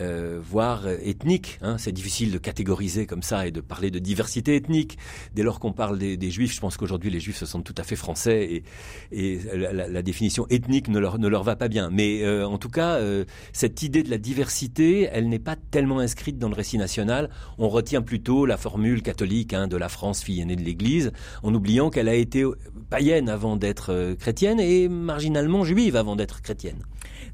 euh, 0.00 0.38
voire 0.40 0.86
ethnique. 0.88 1.58
Hein. 1.62 1.76
C'est 1.78 1.92
difficile 1.92 2.30
de 2.30 2.38
catégoriser 2.38 3.06
comme 3.06 3.22
ça 3.22 3.46
et 3.46 3.50
de 3.50 3.60
parler 3.60 3.90
de 3.90 3.98
diversité 3.98 4.56
ethnique. 4.56 4.98
Dès 5.34 5.42
lors 5.42 5.60
qu'on 5.60 5.72
parle 5.72 5.98
des, 5.98 6.30
juifs, 6.30 6.54
je 6.54 6.60
pense 6.60 6.76
qu'aujourd'hui 6.76 7.10
les 7.10 7.20
juifs 7.20 7.36
se 7.36 7.46
sentent 7.46 7.64
tout 7.64 7.74
à 7.76 7.82
fait 7.82 7.96
français 7.96 8.62
et, 9.12 9.38
la, 9.54 10.02
définition 10.02 10.46
ethnique 10.50 10.88
ne 10.88 10.98
leur, 10.98 11.18
ne 11.18 11.28
leur 11.28 11.42
va 11.42 11.56
pas 11.56 11.68
bien. 11.68 11.90
Mais 11.90 12.22
euh, 12.22 12.46
en 12.46 12.58
tout 12.58 12.68
cas, 12.68 12.96
euh, 12.96 13.24
cette 13.52 13.82
idée 13.82 14.02
de 14.02 14.10
la 14.10 14.18
diversité, 14.18 15.08
elle 15.12 15.28
n'est 15.28 15.38
pas 15.38 15.56
tellement 15.56 15.98
inscrite 15.98 16.38
dans 16.38 16.48
le 16.48 16.54
récit 16.54 16.78
national. 16.78 17.30
On 17.58 17.68
retient 17.68 18.02
plutôt 18.02 18.46
la 18.46 18.56
formule 18.56 19.02
catholique 19.02 19.54
hein, 19.54 19.66
de 19.68 19.76
la 19.76 19.88
France, 19.88 20.22
fille 20.22 20.40
aînée 20.40 20.56
de 20.56 20.62
l'Église, 20.62 21.12
en 21.42 21.54
oubliant 21.54 21.90
qu'elle 21.90 22.08
a 22.08 22.14
été 22.14 22.44
païenne 22.90 23.28
avant 23.28 23.56
d'être 23.56 24.14
chrétienne 24.18 24.60
et 24.60 24.88
marginalement 24.88 25.64
juive 25.64 25.96
avant 25.96 26.16
d'être 26.16 26.40
chrétienne. 26.40 26.82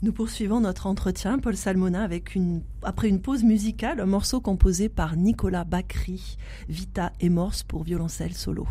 Nous 0.03 0.13
poursuivons 0.13 0.61
notre 0.61 0.87
entretien, 0.87 1.39
Paul 1.39 1.57
Salmona, 1.57 2.03
avec 2.03 2.35
une, 2.35 2.54
après 2.83 3.09
une 3.09 3.21
pause 3.21 3.45
musicale, 3.45 4.01
un 4.01 4.07
morceau 4.07 4.41
composé 4.41 4.89
par 4.89 5.17
Nicolas 5.17 5.65
Bacry, 5.65 6.37
Vita 6.69 7.13
et 7.21 7.29
Morse 7.29 7.63
pour 7.63 7.85
violoncelle 7.85 8.35
solo. 8.35 8.67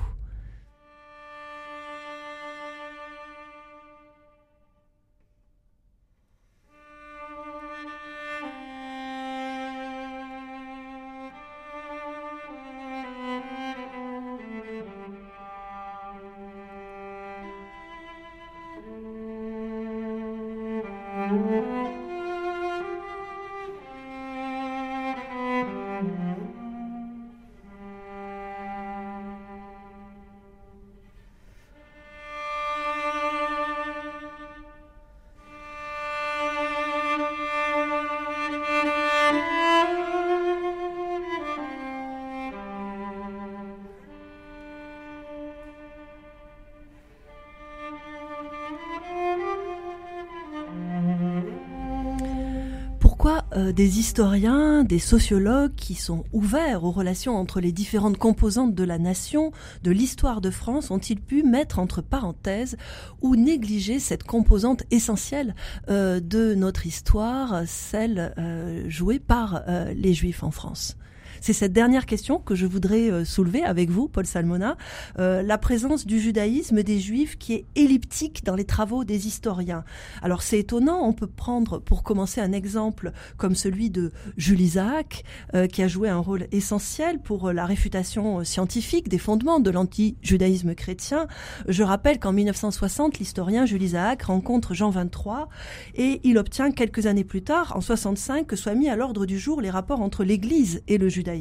Des 53.74 54.00
historiens, 54.00 54.84
des 54.84 55.00
sociologues 55.00 55.76
qui 55.76 55.96
sont 55.96 56.24
ouverts 56.32 56.84
aux 56.84 56.92
relations 56.92 57.36
entre 57.36 57.60
les 57.60 57.72
différentes 57.72 58.18
composantes 58.18 58.76
de 58.76 58.84
la 58.84 59.00
nation, 59.00 59.52
de 59.84 59.92
l'histoire 59.92 60.42
de 60.42 60.50
France, 60.50 60.92
ont-ils 60.92 61.20
pu 61.20 61.44
mettre 61.44 61.80
entre 61.80 62.02
parenthèses 62.02 62.78
ou 63.22 63.36
négliger 63.36 64.00
cette 64.00 64.24
composante 64.24 64.84
essentielle 64.92 65.56
euh, 65.90 66.20
de 66.20 66.54
notre 66.54 66.86
histoire, 66.86 67.64
celle 67.66 68.34
euh, 68.38 68.88
jouée 68.90 69.20
par 69.20 69.64
les 69.96 70.14
Juifs 70.14 70.44
en 70.44 70.52
France? 70.52 70.98
C'est 71.44 71.52
cette 71.52 71.74
dernière 71.74 72.06
question 72.06 72.40
que 72.40 72.56
je 72.56 72.66
voudrais 72.66 73.12
euh, 73.12 73.26
soulever 73.26 73.64
avec 73.64 73.90
vous, 73.90 74.08
Paul 74.08 74.26
Salmona, 74.26 74.78
euh, 75.20 75.42
la 75.44 75.58
présence 75.58 76.06
du 76.06 76.22
judaïsme 76.22 76.84
des 76.84 77.02
juifs 77.02 77.38
qui 77.38 77.52
est 77.52 77.66
elliptique 77.76 78.46
dans 78.46 78.56
les 78.56 78.64
travaux 78.64 79.04
des 79.04 79.28
historiens. 79.28 79.84
Alors 80.22 80.42
c'est 80.42 80.60
étonnant, 80.60 81.06
on 81.06 81.12
peut 81.12 81.28
prendre 81.28 81.80
pour 81.80 82.04
commencer 82.04 82.40
un 82.40 82.54
exemple 82.54 83.12
comme 83.36 83.56
celui 83.56 83.90
de 83.90 84.14
Jules 84.38 84.62
Isaac, 84.62 85.26
euh, 85.54 85.68
qui 85.68 85.84
a 85.84 85.90
joué 85.90 86.08
un 86.08 86.20
rôle 86.20 86.48
essentiel 86.54 87.20
pour 87.20 87.52
la 87.52 87.66
réfutation 87.66 88.46
scientifique 88.46 89.10
des 89.10 89.18
fondements 89.18 89.60
de 89.60 89.70
l'anti-judaïsme 89.70 90.76
chrétien. 90.76 91.28
Je 91.68 91.84
rappelle 91.84 92.20
qu'en 92.20 92.32
1960, 92.32 93.20
l'historien 93.20 93.66
Jules 93.66 93.84
Isaac 93.84 94.24
rencontre 94.24 94.74
Jean 94.74 94.92
23 94.92 95.50
et 95.96 96.22
il 96.24 96.38
obtient 96.38 96.72
quelques 96.72 97.06
années 97.06 97.26
plus 97.26 97.44
tard, 97.44 97.76
en 97.76 97.82
65, 97.82 98.48
que 98.48 98.56
soient 98.56 98.76
mis 98.76 98.88
à 98.88 98.96
l'ordre 98.96 99.26
du 99.26 99.38
jour 99.38 99.60
les 99.60 99.70
rapports 99.70 100.00
entre 100.00 100.24
l'Église 100.24 100.82
et 100.88 100.98
le 100.98 101.10
judaïsme 101.10 101.33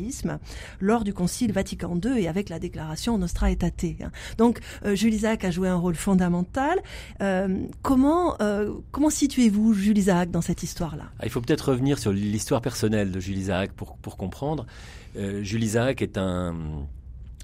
lors 0.81 1.05
du 1.05 1.13
Concile 1.13 1.53
Vatican 1.53 1.99
II 2.03 2.19
et 2.19 2.29
avec 2.29 2.49
la 2.49 2.59
déclaration 2.59 3.19
Nostra 3.19 3.51
Aetate. 3.51 3.85
Donc 4.39 4.61
euh, 4.85 4.95
Jules 4.95 5.15
Isaac 5.15 5.45
a 5.45 5.51
joué 5.51 5.69
un 5.69 5.77
rôle 5.77 5.95
fondamental. 5.95 6.79
Euh, 7.21 7.65
comment 7.83 8.37
euh, 8.41 8.73
comment 8.91 9.11
situez-vous 9.11 9.75
Jules 9.75 9.99
Isaac 9.99 10.31
dans 10.31 10.41
cette 10.41 10.63
histoire-là? 10.63 11.05
Ah, 11.19 11.25
Il 11.25 11.31
faut 11.31 11.41
peut-être 11.41 11.71
revenir 11.71 11.99
sur 11.99 12.13
l'histoire 12.13 12.61
personnelle 12.61 13.11
de 13.11 13.21
Jules 13.21 13.39
Isaac 13.39 13.73
pour, 13.73 13.97
pour 13.97 14.17
comprendre. 14.17 14.67
Jules 15.15 15.63
Isaac 15.63 16.01
est 16.01 16.17
un 16.17 16.57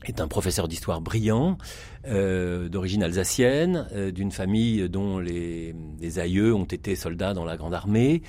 est 0.04 0.20
un 0.20 0.28
professeur 0.28 0.68
d'histoire 0.68 1.02
brillant, 1.02 1.58
d'origine 2.06 3.02
alsacienne, 3.02 3.86
d'une 4.14 4.30
famille 4.30 4.88
dont 4.88 5.18
les, 5.18 5.74
aïeux 6.18 6.54
ont 6.54 6.64
été 6.64 6.96
soldats 6.96 7.34
dans 7.34 7.44
la 7.44 7.58
Grande 7.58 7.74
Armée 7.74 8.22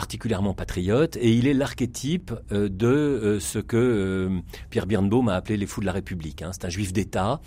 particulièrement 0.00 0.54
patriote 0.54 1.18
et 1.20 1.30
il 1.30 1.46
est 1.46 1.52
l'archétype 1.52 2.32
euh, 2.52 2.70
de 2.70 2.86
euh, 2.86 3.38
ce 3.38 3.58
que 3.58 3.76
euh, 3.76 4.30
Pierre 4.70 4.86
Birnbaum 4.86 5.28
a 5.28 5.34
appelé 5.34 5.58
les 5.58 5.66
fous 5.66 5.82
de 5.82 5.86
la 5.86 5.92
République. 5.92 6.40
Hein. 6.40 6.52
C'est 6.54 6.64
un 6.64 6.70
juif 6.70 6.94
d'État 6.94 7.42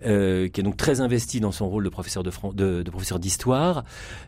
qui 0.00 0.06
est 0.08 0.62
donc 0.62 0.78
très 0.78 1.02
investi 1.02 1.38
dans 1.38 1.52
son 1.52 1.68
rôle 1.68 1.84
de 1.84 1.90
professeur 1.90 3.18
d'histoire. 3.18 3.84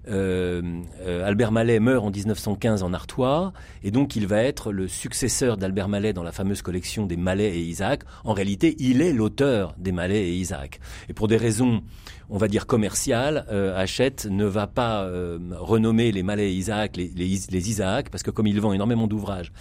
Albert 0.06 1.52
Mallet 1.52 1.80
meurt 1.80 2.04
en 2.04 2.10
1915 2.10 2.82
en 2.82 2.92
Artois 2.92 3.54
et 3.82 3.90
donc 3.90 4.14
il 4.14 4.26
va 4.26 4.42
être 4.42 4.72
le 4.72 4.86
successeur 4.86 5.56
d'Albert 5.56 5.88
Mallet 5.88 6.12
dans 6.12 6.22
la 6.22 6.32
fameuse 6.32 6.60
collection 6.60 7.06
des 7.06 7.16
Mallet 7.16 7.56
et 7.56 7.60
Isaac. 7.60 8.02
En 8.24 8.34
réalité, 8.34 8.76
il 8.78 9.00
est 9.00 9.14
l'auteur 9.14 9.74
des 9.78 9.92
Mallet 9.92 10.28
et 10.28 10.34
Isaac. 10.34 10.80
Et 11.08 11.14
pour 11.14 11.28
des 11.28 11.38
raisons 11.38 11.82
on 12.30 12.38
va 12.38 12.48
dire 12.48 12.66
commercial, 12.66 13.44
euh, 13.50 13.76
Hachette 13.76 14.26
ne 14.30 14.44
va 14.44 14.66
pas 14.66 15.02
euh, 15.02 15.38
renommer 15.58 16.12
les 16.12 16.22
Malais 16.22 16.54
Isaac 16.54 16.96
les, 16.96 17.08
les, 17.08 17.70
Isaac, 17.70 18.08
parce 18.10 18.22
que 18.22 18.30
comme 18.30 18.46
il 18.46 18.60
vend 18.60 18.72
énormément 18.72 19.06
d'ouvrages 19.06 19.52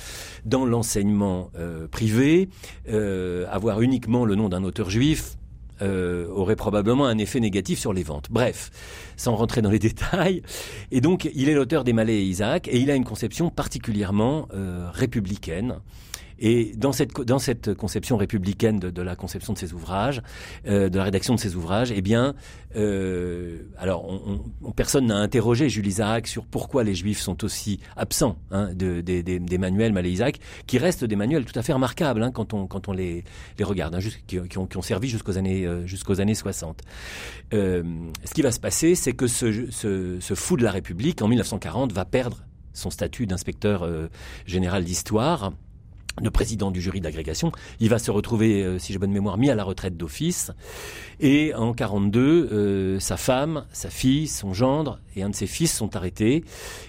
dans 0.46 0.66
l'enseignement 0.66 1.50
euh, 1.58 1.88
privé, 1.88 2.50
avoir 3.50 3.82
uniquement 3.82 4.26
le 4.26 4.36
nom 4.36 4.50
d'un 4.50 4.64
auteur 4.64 4.90
juif, 4.90 5.36
aurait 5.82 6.58
probablement 6.58 7.06
un 7.06 7.18
effet 7.18 7.40
négatif 7.40 7.80
sur 7.80 7.94
les 7.94 8.04
ventes. 8.04 8.28
Bref, 8.30 8.70
sans 9.16 9.36
rentrer 9.36 9.62
dans 9.62 9.70
les 9.70 9.80
détails. 9.90 10.42
Et 10.92 11.00
donc, 11.00 11.30
il 11.34 11.48
est 11.48 11.54
l'auteur 11.54 11.84
des 11.84 11.94
Malais 11.94 12.18
et 12.18 12.24
Isaac, 12.24 12.68
et 12.68 12.80
il 12.80 12.92
a 12.92 12.96
une 12.96 13.06
conception 13.06 13.50
particulièrement 13.50 14.48
républicaine 14.92 15.80
et 16.40 16.74
dans 16.76 16.92
cette, 16.92 17.20
dans 17.22 17.40
cette 17.40 17.74
conception 17.74 18.18
républicaine 18.18 18.80
de, 18.80 18.90
de 18.90 19.02
la 19.02 19.16
conception 19.16 19.54
de 19.54 19.58
ces 19.58 19.74
ouvrages, 19.74 20.22
euh, 20.68 20.90
de 20.90 20.98
la 20.98 21.04
rédaction 21.04 21.36
de 21.36 21.40
ces 21.40 21.56
ouvrages, 21.56 21.92
eh 21.96 22.02
bien, 22.02 22.36
euh, 22.76 23.64
alors 23.78 24.06
on, 24.06 24.42
on, 24.64 24.72
personne 24.72 25.08
n'a 25.08 25.18
interrogé 25.18 25.70
Jules 25.70 25.88
Isaac 25.88 26.28
sur 26.28 26.46
pourquoi 26.46 26.84
les 26.84 26.96
Juifs 26.96 27.20
sont 27.20 27.44
aussi 27.44 27.80
absents 27.98 28.38
hein, 28.52 28.70
de, 28.74 29.02
des, 29.02 29.58
manuels 29.58 29.92
Malé 29.92 30.12
Isaac, 30.12 30.40
qui 30.68 30.78
restent 30.78 31.04
des 31.04 31.16
manuels 31.16 31.46
tout 31.46 31.58
à 31.58 31.62
fait 31.62 31.74
remarquables 31.74 32.24
hein, 32.24 32.32
quand 32.32 32.54
on, 32.54 32.68
quand 32.68 32.88
on 32.88 32.94
les, 32.94 33.24
les 33.58 33.64
regarde, 33.64 33.96
hein, 33.96 34.00
qui, 34.28 34.40
ont, 34.40 34.66
qui, 34.66 34.78
ont, 34.78 34.82
servi 34.82 35.10
jusqu'aux 35.10 35.38
années, 35.38 35.66
euh, 35.66 35.86
années 36.20 36.36
60. 36.36 36.82
Euh, 37.54 37.84
ce 38.24 38.34
qui 38.34 38.42
va 38.42 38.52
se 38.52 38.60
passer, 38.60 38.96
c'est 38.96 39.14
que 39.14 39.28
ce, 39.28 39.70
ce, 39.72 40.20
ce 40.20 40.34
fou 40.34 40.58
de 40.58 40.64
la 40.64 40.72
République, 40.72 41.22
en 41.22 41.28
1940, 41.28 41.92
va 41.92 42.06
perdre 42.06 42.38
son 42.74 42.90
statut 42.90 43.26
d'inspecteur 43.26 43.84
euh, 43.84 44.08
général 44.46 44.84
d'histoire 44.84 45.54
le 46.22 46.32
président 46.32 46.72
du 46.72 46.82
jury 46.82 47.02
d'agrégation. 47.02 47.52
Il 47.80 47.90
va 47.90 48.00
se 48.00 48.12
retrouver, 48.12 48.64
euh, 48.64 48.80
si 48.80 48.94
j'ai 48.94 49.00
bonne 49.00 49.12
mémoire, 49.12 49.38
mis 49.38 49.50
à 49.50 49.56
la 49.56 49.64
retraite 49.64 49.98
d'office. 49.98 50.52
Et 51.20 51.54
en 51.56 51.74
42, 51.74 52.50
euh, 52.52 53.00
sa 53.00 53.18
femme, 53.18 53.66
sa 53.72 53.90
fille, 53.90 54.28
son 54.28 54.54
gendre 54.54 55.00
et 55.16 55.24
un 55.24 55.30
de 55.30 55.36
ses 55.36 55.48
fils 55.48 55.74
sont 55.74 55.96
arrêtés. 55.96 56.44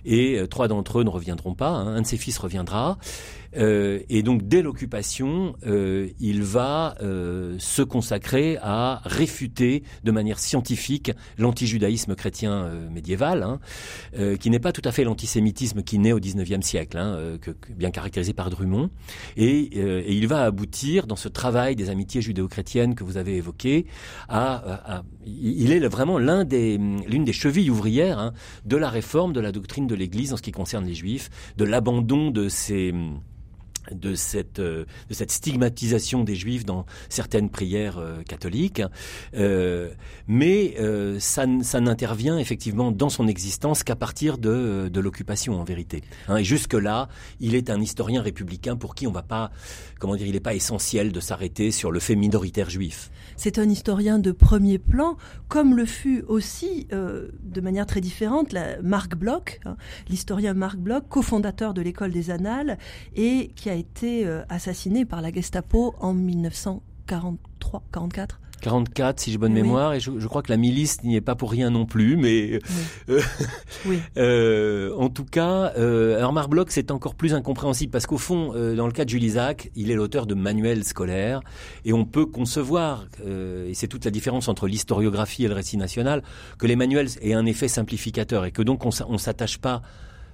Et 0.05 0.39
euh, 0.39 0.47
trois 0.47 0.69
d'entre 0.69 1.01
eux 1.01 1.05
ne 1.05 1.11
reviendront 1.11 1.55
pas. 1.55 1.71
Hein. 1.71 1.97
Un 1.97 2.03
de 2.03 2.07
ses 2.07 2.17
fils 2.17 2.39
reviendra. 2.39 2.99
Euh, 3.57 4.01
et 4.09 4.23
donc 4.23 4.47
dès 4.47 4.63
l'occupation, 4.63 5.57
euh, 5.67 6.09
il 6.21 6.43
va 6.43 6.95
euh, 7.03 7.57
se 7.59 7.83
consacrer 7.83 8.59
à 8.63 9.03
réfuter 9.05 9.83
de 10.05 10.11
manière 10.11 10.39
scientifique 10.39 11.13
l'antijudaïsme 11.39 12.15
chrétien 12.15 12.71
médiéval, 12.91 13.43
hein, 13.43 13.61
qui 14.39 14.51
n'est 14.51 14.61
pas 14.61 14.73
tout 14.73 14.83
à 14.85 14.93
fait 14.93 15.05
l'antisémitisme 15.05 15.83
qui 15.83 15.99
naît 15.99 16.13
au 16.13 16.21
XIXe 16.21 16.65
siècle, 16.65 16.99
hein, 16.99 17.39
bien 17.71 17.91
caractérisé 17.91 18.33
par 18.33 18.51
Drummond. 18.51 18.91
Et, 19.37 19.71
il 20.11 20.27
va 20.27 20.45
aboutir 20.45 21.07
dans 21.07 21.17
ce 21.17 21.29
travail 21.29 21.77
des 21.77 21.91
amitiés 21.91 22.21
judéo-chrétiennes 22.21 22.95
que 22.95 23.05
vous 23.05 23.17
avez 23.17 23.37
évoqué 23.37 23.87
il 25.27 25.73
est 25.73 25.87
vraiment 25.89 26.19
l'une 26.19 27.25
des 27.25 27.33
chevilles 27.33 27.71
ouvrières 27.71 28.19
hein, 28.19 28.33
de 28.65 28.77
la 28.77 28.89
réforme 28.89 29.33
de 29.33 29.41
la 29.41 29.53
doctrine 29.53 29.87
de 29.87 29.95
l'Église 29.95 30.33
en 30.33 30.37
ce 30.37 30.43
qui 30.43 30.53
concerne 30.53 30.85
les 30.85 30.95
Juifs, 30.95 31.31
de 31.57 31.65
l'abandon 31.65 32.31
de 32.31 32.49
ces 32.49 32.93
de 33.93 34.15
cette, 34.15 34.59
euh, 34.59 34.85
de 35.09 35.15
cette 35.15 35.31
stigmatisation 35.31 36.25
des 36.25 36.35
juifs 36.35 36.65
dans 36.65 36.87
certaines 37.09 37.51
prières 37.51 37.99
euh, 37.99 38.23
catholiques, 38.23 38.83
euh, 39.35 39.91
mais 40.27 40.77
ça, 41.19 41.45
ça 41.63 41.81
n'intervient 41.81 42.39
effectivement 42.39 42.93
dans 42.93 43.09
son 43.09 43.29
existence 43.29 43.83
qu'à 43.83 43.97
partir 43.97 44.39
de, 44.39 44.89
de 44.93 45.01
l'occupation 45.01 45.61
en 45.61 45.65
vérité. 45.65 46.03
Hein, 46.29 46.37
et 46.39 46.45
jusque-là, 46.45 47.09
il 47.41 47.55
est 47.55 47.71
un 47.71 47.81
historien 47.81 48.23
républicain 48.23 48.77
pour 48.77 48.95
qui 48.95 49.07
on 49.07 49.13
va 49.13 49.23
pas, 49.23 49.51
comment 49.99 50.17
dire, 50.17 50.27
il 50.27 50.33
n'est 50.33 50.41
pas 50.41 50.55
essentiel 50.55 51.13
de 51.13 51.21
s'arrêter 51.21 51.71
sur 51.71 51.91
le 51.91 52.01
fait 52.01 52.17
minoritaire 52.17 52.71
juif. 52.71 53.11
C'est 53.37 53.59
un 53.59 53.69
historien 53.69 54.19
de 54.19 54.33
premier 54.33 54.79
plan, 54.79 55.17
comme 55.49 55.77
le 55.77 55.87
fut 55.87 56.25
aussi, 56.29 56.87
de 56.91 57.61
manière 57.61 57.87
très 57.87 58.01
différente, 58.01 58.53
la 58.53 58.81
Marc 58.83 59.17
Bloch, 59.17 59.61
hein, 59.65 59.77
l'historien 60.09 60.55
Marc 60.55 60.79
Bloch, 60.79 61.05
cofondateur 61.09 61.75
de 61.75 61.83
l'école 61.83 62.13
des 62.13 62.31
Annales, 62.31 62.79
et 63.17 63.51
qui 63.57 63.71
a 63.71 63.75
été 63.81 64.27
euh, 64.27 64.43
assassiné 64.49 65.05
par 65.05 65.21
la 65.23 65.33
Gestapo 65.33 65.95
en 66.01 66.15
1943, 66.15 67.83
44. 67.93 68.41
44, 68.61 69.21
si 69.21 69.33
j'ai 69.33 69.39
bonne 69.39 69.53
mémoire, 69.53 69.95
et 69.95 70.01
je, 70.01 70.27
crois 70.27 70.43
que 70.43 70.51
la 70.51 70.57
milice 70.57 71.03
n'y 71.03 71.17
est 71.17 71.21
pas 71.21 71.35
pour 71.35 71.51
rien 71.51 71.71
non 71.71 71.87
plus, 71.87 72.17
mais 72.17 72.61
oui. 73.87 73.99
Euh, 74.17 74.91
euh, 74.91 74.95
en 74.97 75.09
tout 75.09 75.25
cas, 75.25 75.73
euh, 75.79 76.19
alors 76.19 76.33
Marc 76.33 76.51
Bloch, 76.51 76.69
c'est 76.71 76.91
encore 76.91 77.15
plus 77.15 77.33
incompréhensible 77.33 77.91
parce 77.91 78.07
qu'au 78.07 78.19
fond, 78.19 78.53
dans 78.75 78.87
le 78.87 78.93
cas 78.93 79.05
de 79.05 79.09
Jules 79.09 79.25
Isaac, 79.25 79.71
il 79.77 79.91
est 79.91 79.95
l'auteur 79.95 80.27
de 80.27 80.35
manuels 80.35 80.85
scolaires, 80.85 81.41
et 81.85 81.93
on 81.93 82.05
peut 82.05 82.27
concevoir, 82.27 83.07
et 83.27 83.73
c'est 83.75 83.89
toute 83.89 84.05
la 84.05 84.11
différence 84.11 84.49
entre 84.49 84.67
l'historiographie 84.67 85.45
et 85.45 85.49
le 85.49 85.55
récit 85.55 85.77
national, 85.77 86.23
que 86.59 86.67
les 86.67 86.77
manuels 86.77 87.09
aient 87.23 87.35
un 87.35 87.47
effet 87.47 87.69
simplificateur 87.69 88.45
et 88.45 88.53
que 88.53 88.63
donc 88.63 88.85
on, 88.85 88.91
on 89.09 89.19
s'attache 89.19 89.59
pas 89.59 89.83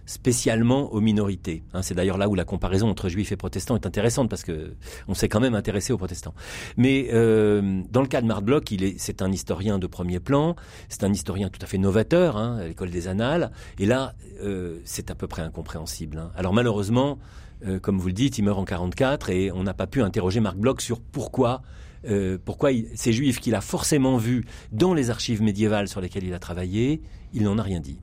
spécialement 0.06 0.92
aux 0.92 1.00
minorités. 1.00 1.62
Hein, 1.74 1.82
c'est 1.82 1.94
d'ailleurs 1.94 2.18
là 2.18 2.28
où 2.28 2.34
la 2.34 2.44
comparaison 2.44 2.88
entre 2.88 3.08
juifs 3.08 3.32
et 3.32 3.36
protestants 3.36 3.76
est 3.76 3.86
intéressante 3.86 4.30
parce 4.30 4.44
que 4.44 4.74
on 5.08 5.14
s'est 5.14 5.28
quand 5.28 5.40
même 5.40 5.54
intéressé 5.54 5.92
aux 5.92 5.98
protestants. 5.98 6.34
Mais 6.76 7.08
euh, 7.12 7.82
dans 7.90 8.00
le 8.00 8.08
cas 8.08 8.20
de 8.20 8.26
Marc 8.26 8.42
Bloch, 8.42 8.70
il 8.70 8.84
est, 8.84 8.94
c'est 8.98 9.20
un 9.20 9.30
historien 9.30 9.78
de 9.78 9.86
premier 9.86 10.20
plan, 10.20 10.56
c'est 10.88 11.04
un 11.04 11.12
historien 11.12 11.48
tout 11.48 11.60
à 11.62 11.66
fait 11.66 11.78
novateur 11.78 12.36
hein, 12.36 12.58
à 12.60 12.66
l'école 12.66 12.90
des 12.90 13.08
Annales, 13.08 13.50
et 13.78 13.86
là, 13.86 14.14
euh, 14.42 14.78
c'est 14.84 15.10
à 15.10 15.14
peu 15.14 15.26
près 15.26 15.42
incompréhensible. 15.42 16.18
Hein. 16.18 16.30
Alors 16.36 16.54
malheureusement, 16.54 17.18
euh, 17.66 17.78
comme 17.78 17.98
vous 17.98 18.08
le 18.08 18.12
dites, 18.12 18.38
il 18.38 18.42
meurt 18.42 18.58
en 18.58 18.64
44 18.64 19.30
et 19.30 19.50
on 19.50 19.62
n'a 19.62 19.74
pas 19.74 19.86
pu 19.86 20.02
interroger 20.02 20.40
Marc 20.40 20.56
Bloch 20.56 20.80
sur 20.80 21.00
pourquoi 21.00 21.62
euh, 22.08 22.38
pourquoi 22.44 22.70
ces 22.94 23.12
juifs 23.12 23.40
qu'il 23.40 23.54
a 23.54 23.60
forcément 23.60 24.16
vus 24.16 24.44
dans 24.70 24.94
les 24.94 25.10
archives 25.10 25.42
médiévales 25.42 25.88
sur 25.88 26.00
lesquelles 26.00 26.24
il 26.24 26.34
a 26.34 26.38
travaillé, 26.38 27.02
il 27.32 27.42
n'en 27.42 27.58
a 27.58 27.62
rien 27.62 27.80
dit. 27.80 27.98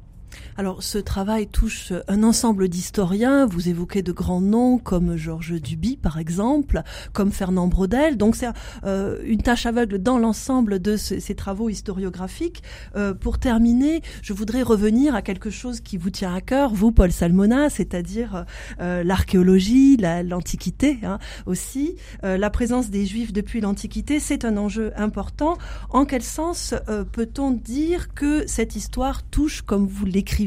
Alors 0.55 0.83
ce 0.83 0.99
travail 0.99 1.47
touche 1.47 1.93
un 2.07 2.21
ensemble 2.21 2.67
d'historiens, 2.67 3.47
vous 3.47 3.69
évoquez 3.69 4.03
de 4.03 4.11
grands 4.11 4.41
noms 4.41 4.77
comme 4.77 5.15
Georges 5.15 5.59
Duby 5.59 5.97
par 5.97 6.19
exemple, 6.19 6.83
comme 7.11 7.31
Fernand 7.31 7.67
Braudel, 7.67 8.17
donc 8.17 8.35
c'est 8.35 8.49
euh, 8.83 9.19
une 9.25 9.41
tâche 9.41 9.65
aveugle 9.65 9.97
dans 9.97 10.19
l'ensemble 10.19 10.79
de 10.79 10.95
ces 10.95 11.35
travaux 11.35 11.69
historiographiques. 11.69 12.61
Euh, 12.95 13.15
pour 13.15 13.39
terminer, 13.39 14.03
je 14.21 14.33
voudrais 14.33 14.61
revenir 14.61 15.15
à 15.15 15.23
quelque 15.23 15.49
chose 15.49 15.81
qui 15.81 15.97
vous 15.97 16.11
tient 16.11 16.35
à 16.35 16.41
cœur, 16.41 16.71
vous 16.71 16.91
Paul 16.91 17.11
Salmona, 17.11 17.71
c'est-à-dire 17.71 18.45
euh, 18.79 19.03
l'archéologie, 19.03 19.97
l'Antiquité 19.97 20.99
hein, 21.03 21.17
aussi. 21.47 21.95
la 22.21 22.49
présence 22.49 22.91
des 22.91 23.05
Juifs 23.05 23.33
depuis 23.33 23.59
l'Antiquité, 23.59 24.19
c'est 24.19 24.45
un 24.45 24.57
enjeu 24.57 24.91
important. 24.95 25.57
En 25.89 26.05
quel 26.05 26.21
sens 26.21 26.75
peut-on 27.11 27.51
dire 27.51 28.13
que 28.13 28.45
cette 28.47 28.75
histoire 28.75 29.23
touche, 29.23 29.61
comme 29.61 29.87
vous 29.87 30.05
l'écrivez, 30.05 30.42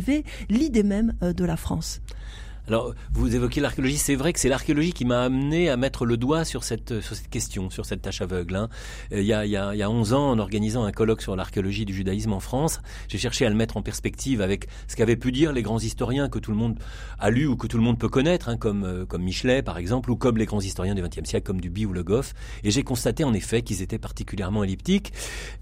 l'idée 0.49 0.83
même 0.83 1.15
euh, 1.23 1.33
de 1.33 1.45
la 1.45 1.57
France. 1.57 2.01
Alors, 2.69 2.95
vous 3.13 3.35
évoquez 3.37 3.61
l'archéologie. 3.61 3.97
C'est 3.97 4.17
vrai 4.17 4.33
que 4.33 4.41
c'est 4.41 4.49
l'archéologie 4.49 4.93
qui 4.93 5.05
m'a 5.05 5.23
amené 5.23 5.71
à 5.71 5.77
mettre 5.77 6.05
le 6.05 6.17
doigt 6.17 6.45
sur 6.45 6.65
cette, 6.65 7.01
sur 7.01 7.15
cette 7.15 7.31
question, 7.31 7.71
sur 7.71 7.87
cette 7.87 8.03
tâche 8.03 8.23
aveugle. 8.23 8.57
Hein. 8.57 8.69
Euh, 9.13 9.21
il, 9.21 9.27
y 9.27 9.33
a, 9.33 9.47
il, 9.47 9.53
y 9.53 9.57
a, 9.57 9.73
il 9.73 9.79
y 9.79 9.83
a 9.83 9.91
11 9.91 10.13
ans, 10.13 10.31
en 10.31 10.39
organisant 10.41 10.85
un 10.85 10.91
colloque 10.91 11.23
sur 11.23 11.37
l'archéologie 11.37 11.85
du 11.85 11.95
judaïsme 11.95 12.33
en 12.33 12.41
France, 12.41 12.81
j'ai 13.09 13.19
cherché 13.19 13.47
à 13.47 13.51
le 13.51 13.55
mettre 13.55 13.77
en 13.77 13.83
perspective 13.83 14.41
avec 14.41 14.67
ce 14.89 14.97
qu'avaient 14.97 15.17
pu 15.17 15.31
dire 15.31 15.53
les 15.53 15.63
grands 15.63 15.79
historiens 15.79 16.29
que 16.29 16.41
tout 16.41 16.51
le 16.51 16.57
monde 16.57 16.77
a 17.21 17.31
lu 17.31 17.47
ou 17.47 17.57
que 17.57 17.69
tout 17.69 17.77
le 17.77 17.85
monde 17.85 17.99
peut 17.99 18.09
connaître, 18.09 18.49
hein, 18.49 18.57
comme, 18.57 18.85
euh, 18.85 19.07
comme 19.07 19.23
Michelet, 19.23 19.63
par 19.63 19.79
exemple, 19.79 20.11
ou 20.11 20.17
comme 20.17 20.37
les 20.37 20.47
grands 20.47 20.61
historiens 20.61 20.97
du 20.97 21.03
XXe 21.03 21.29
siècle, 21.29 21.47
comme 21.47 21.61
Duby 21.61 21.87
ou 21.87 21.93
Le 21.93 22.03
Goff. 22.03 22.35
Et 22.65 22.73
j'ai 22.73 22.83
constaté, 22.83 23.23
en 23.23 23.33
effet, 23.33 23.63
qu'ils 23.63 23.83
étaient 23.83 23.99
particulièrement 23.99 24.65
elliptiques. 24.65 25.13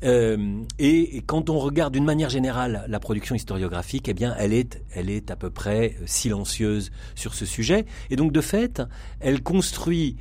Euh, 0.04 0.62
et, 0.78 1.18
et, 1.18 1.22
quand 1.22 1.50
on 1.50 1.58
regarde 1.58 1.92
d'une 1.92 2.04
manière 2.04 2.30
générale 2.30 2.86
la 2.88 3.00
production 3.00 3.34
historiographique, 3.34 4.08
eh 4.08 4.14
bien, 4.14 4.34
elle 4.38 4.54
est, 4.54 4.82
elle 4.94 5.10
est 5.10 5.30
à 5.30 5.36
peu 5.36 5.50
près 5.50 5.96
silencieuse 6.06 6.90
sur 7.14 7.34
ce 7.34 7.46
sujet. 7.46 7.86
Et 8.10 8.16
donc, 8.16 8.32
de 8.32 8.40
fait, 8.40 8.82
elle 9.20 9.42
construit 9.42 10.16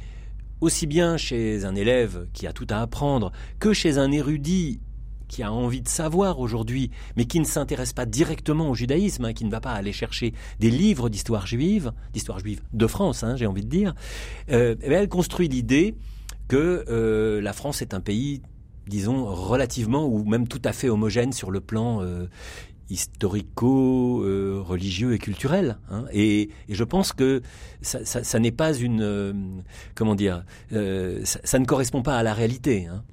aussi 0.62 0.88
bien 0.88 1.18
chez 1.18 1.66
un 1.66 1.76
élève 1.76 2.28
qui 2.34 2.48
a 2.48 2.54
tout 2.54 2.68
à 2.70 2.82
apprendre 2.82 3.32
que 3.60 3.74
chez 3.74 3.98
un 3.98 4.12
érudit 4.12 4.80
qui 5.28 5.42
a 5.42 5.52
envie 5.52 5.82
de 5.82 5.88
savoir 5.88 6.40
aujourd'hui, 6.40 6.92
mais 7.18 7.26
qui 7.26 7.40
ne 7.40 7.46
s'intéresse 7.46 7.92
pas 7.92 8.06
directement 8.06 8.70
au 8.70 8.76
judaïsme, 8.76 9.26
hein, 9.26 9.34
qui 9.34 9.46
ne 9.46 9.50
va 9.50 9.60
pas 9.60 9.72
aller 9.72 9.92
chercher 9.92 10.34
des 10.60 10.70
livres 10.70 11.10
d'histoire 11.10 11.48
juive, 11.48 11.92
d'histoire 12.14 12.40
juive 12.40 12.62
de 12.72 12.88
France, 12.88 13.24
hein, 13.24 13.36
j'ai 13.36 13.48
envie 13.48 13.64
de 13.64 13.70
dire, 13.70 13.96
euh, 14.52 14.76
eh 14.82 14.92
elle 14.92 15.10
construit 15.10 15.48
l'idée 15.48 15.96
que 16.48 16.86
euh, 16.88 17.42
la 17.42 17.52
France 17.52 17.82
est 17.82 17.94
un 17.96 18.00
pays 18.00 18.42
disons 18.88 19.26
relativement 19.26 20.06
ou 20.06 20.24
même 20.26 20.48
tout 20.48 20.62
à 20.64 20.74
fait 20.74 20.90
homogène 20.90 21.32
sur 21.32 21.52
le 21.52 21.62
plan 21.62 22.02
euh, 22.02 22.28
historico-religieux 22.90 25.14
et 25.14 25.20
culturel. 25.20 25.78
Hein. 25.90 26.04
Et, 26.14 26.50
je 26.70 26.84
pense 26.84 27.14
que 27.14 27.42
ça, 27.82 28.40
n'est 28.40 28.52
pas 28.52 28.74
une... 28.74 29.02
Euh, 29.02 29.32
comment 29.96 30.16
dire 30.16 30.44
euh, 30.74 31.22
ça, 31.24 31.60
ne 31.60 31.66
correspond 31.66 32.02
pas 32.02 32.18
à 32.18 32.24
la 32.24 32.34
réalité. 32.34 32.88
Hein. 32.88 33.06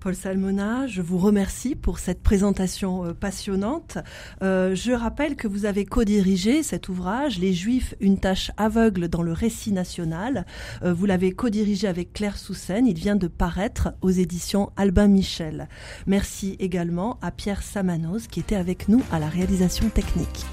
Paul 0.00 0.14
Salmona, 0.14 0.86
je 0.86 1.02
vous 1.02 1.18
remercie 1.18 1.74
pour 1.74 1.98
cette 1.98 2.22
présentation 2.22 3.04
euh, 3.04 3.14
passionnante. 3.14 3.98
Euh, 4.42 4.74
je 4.74 4.92
rappelle 4.92 5.36
que 5.36 5.48
vous 5.48 5.64
avez 5.64 5.84
co-dirigé 5.84 6.62
cet 6.62 6.88
ouvrage, 6.88 7.38
Les 7.38 7.52
Juifs, 7.52 7.94
une 8.00 8.18
tâche 8.18 8.50
aveugle 8.56 9.08
dans 9.08 9.22
le 9.22 9.32
récit 9.32 9.72
national. 9.72 10.46
Euh, 10.82 10.92
vous 10.92 11.06
l'avez 11.06 11.32
co-dirigé 11.32 11.88
avec 11.88 12.12
Claire 12.12 12.38
Soussen. 12.38 12.86
Il 12.86 12.98
vient 12.98 13.16
de 13.16 13.28
paraître 13.28 13.94
aux 14.00 14.10
éditions 14.10 14.70
Albin 14.76 15.08
Michel. 15.08 15.68
Merci 16.06 16.56
également 16.58 17.18
à 17.22 17.30
Pierre 17.30 17.62
Samanos 17.62 18.26
qui 18.28 18.40
était 18.40 18.56
avec 18.56 18.88
nous 18.88 19.02
à 19.10 19.18
la 19.18 19.28
réalisation 19.28 19.88
technique. 19.88 20.46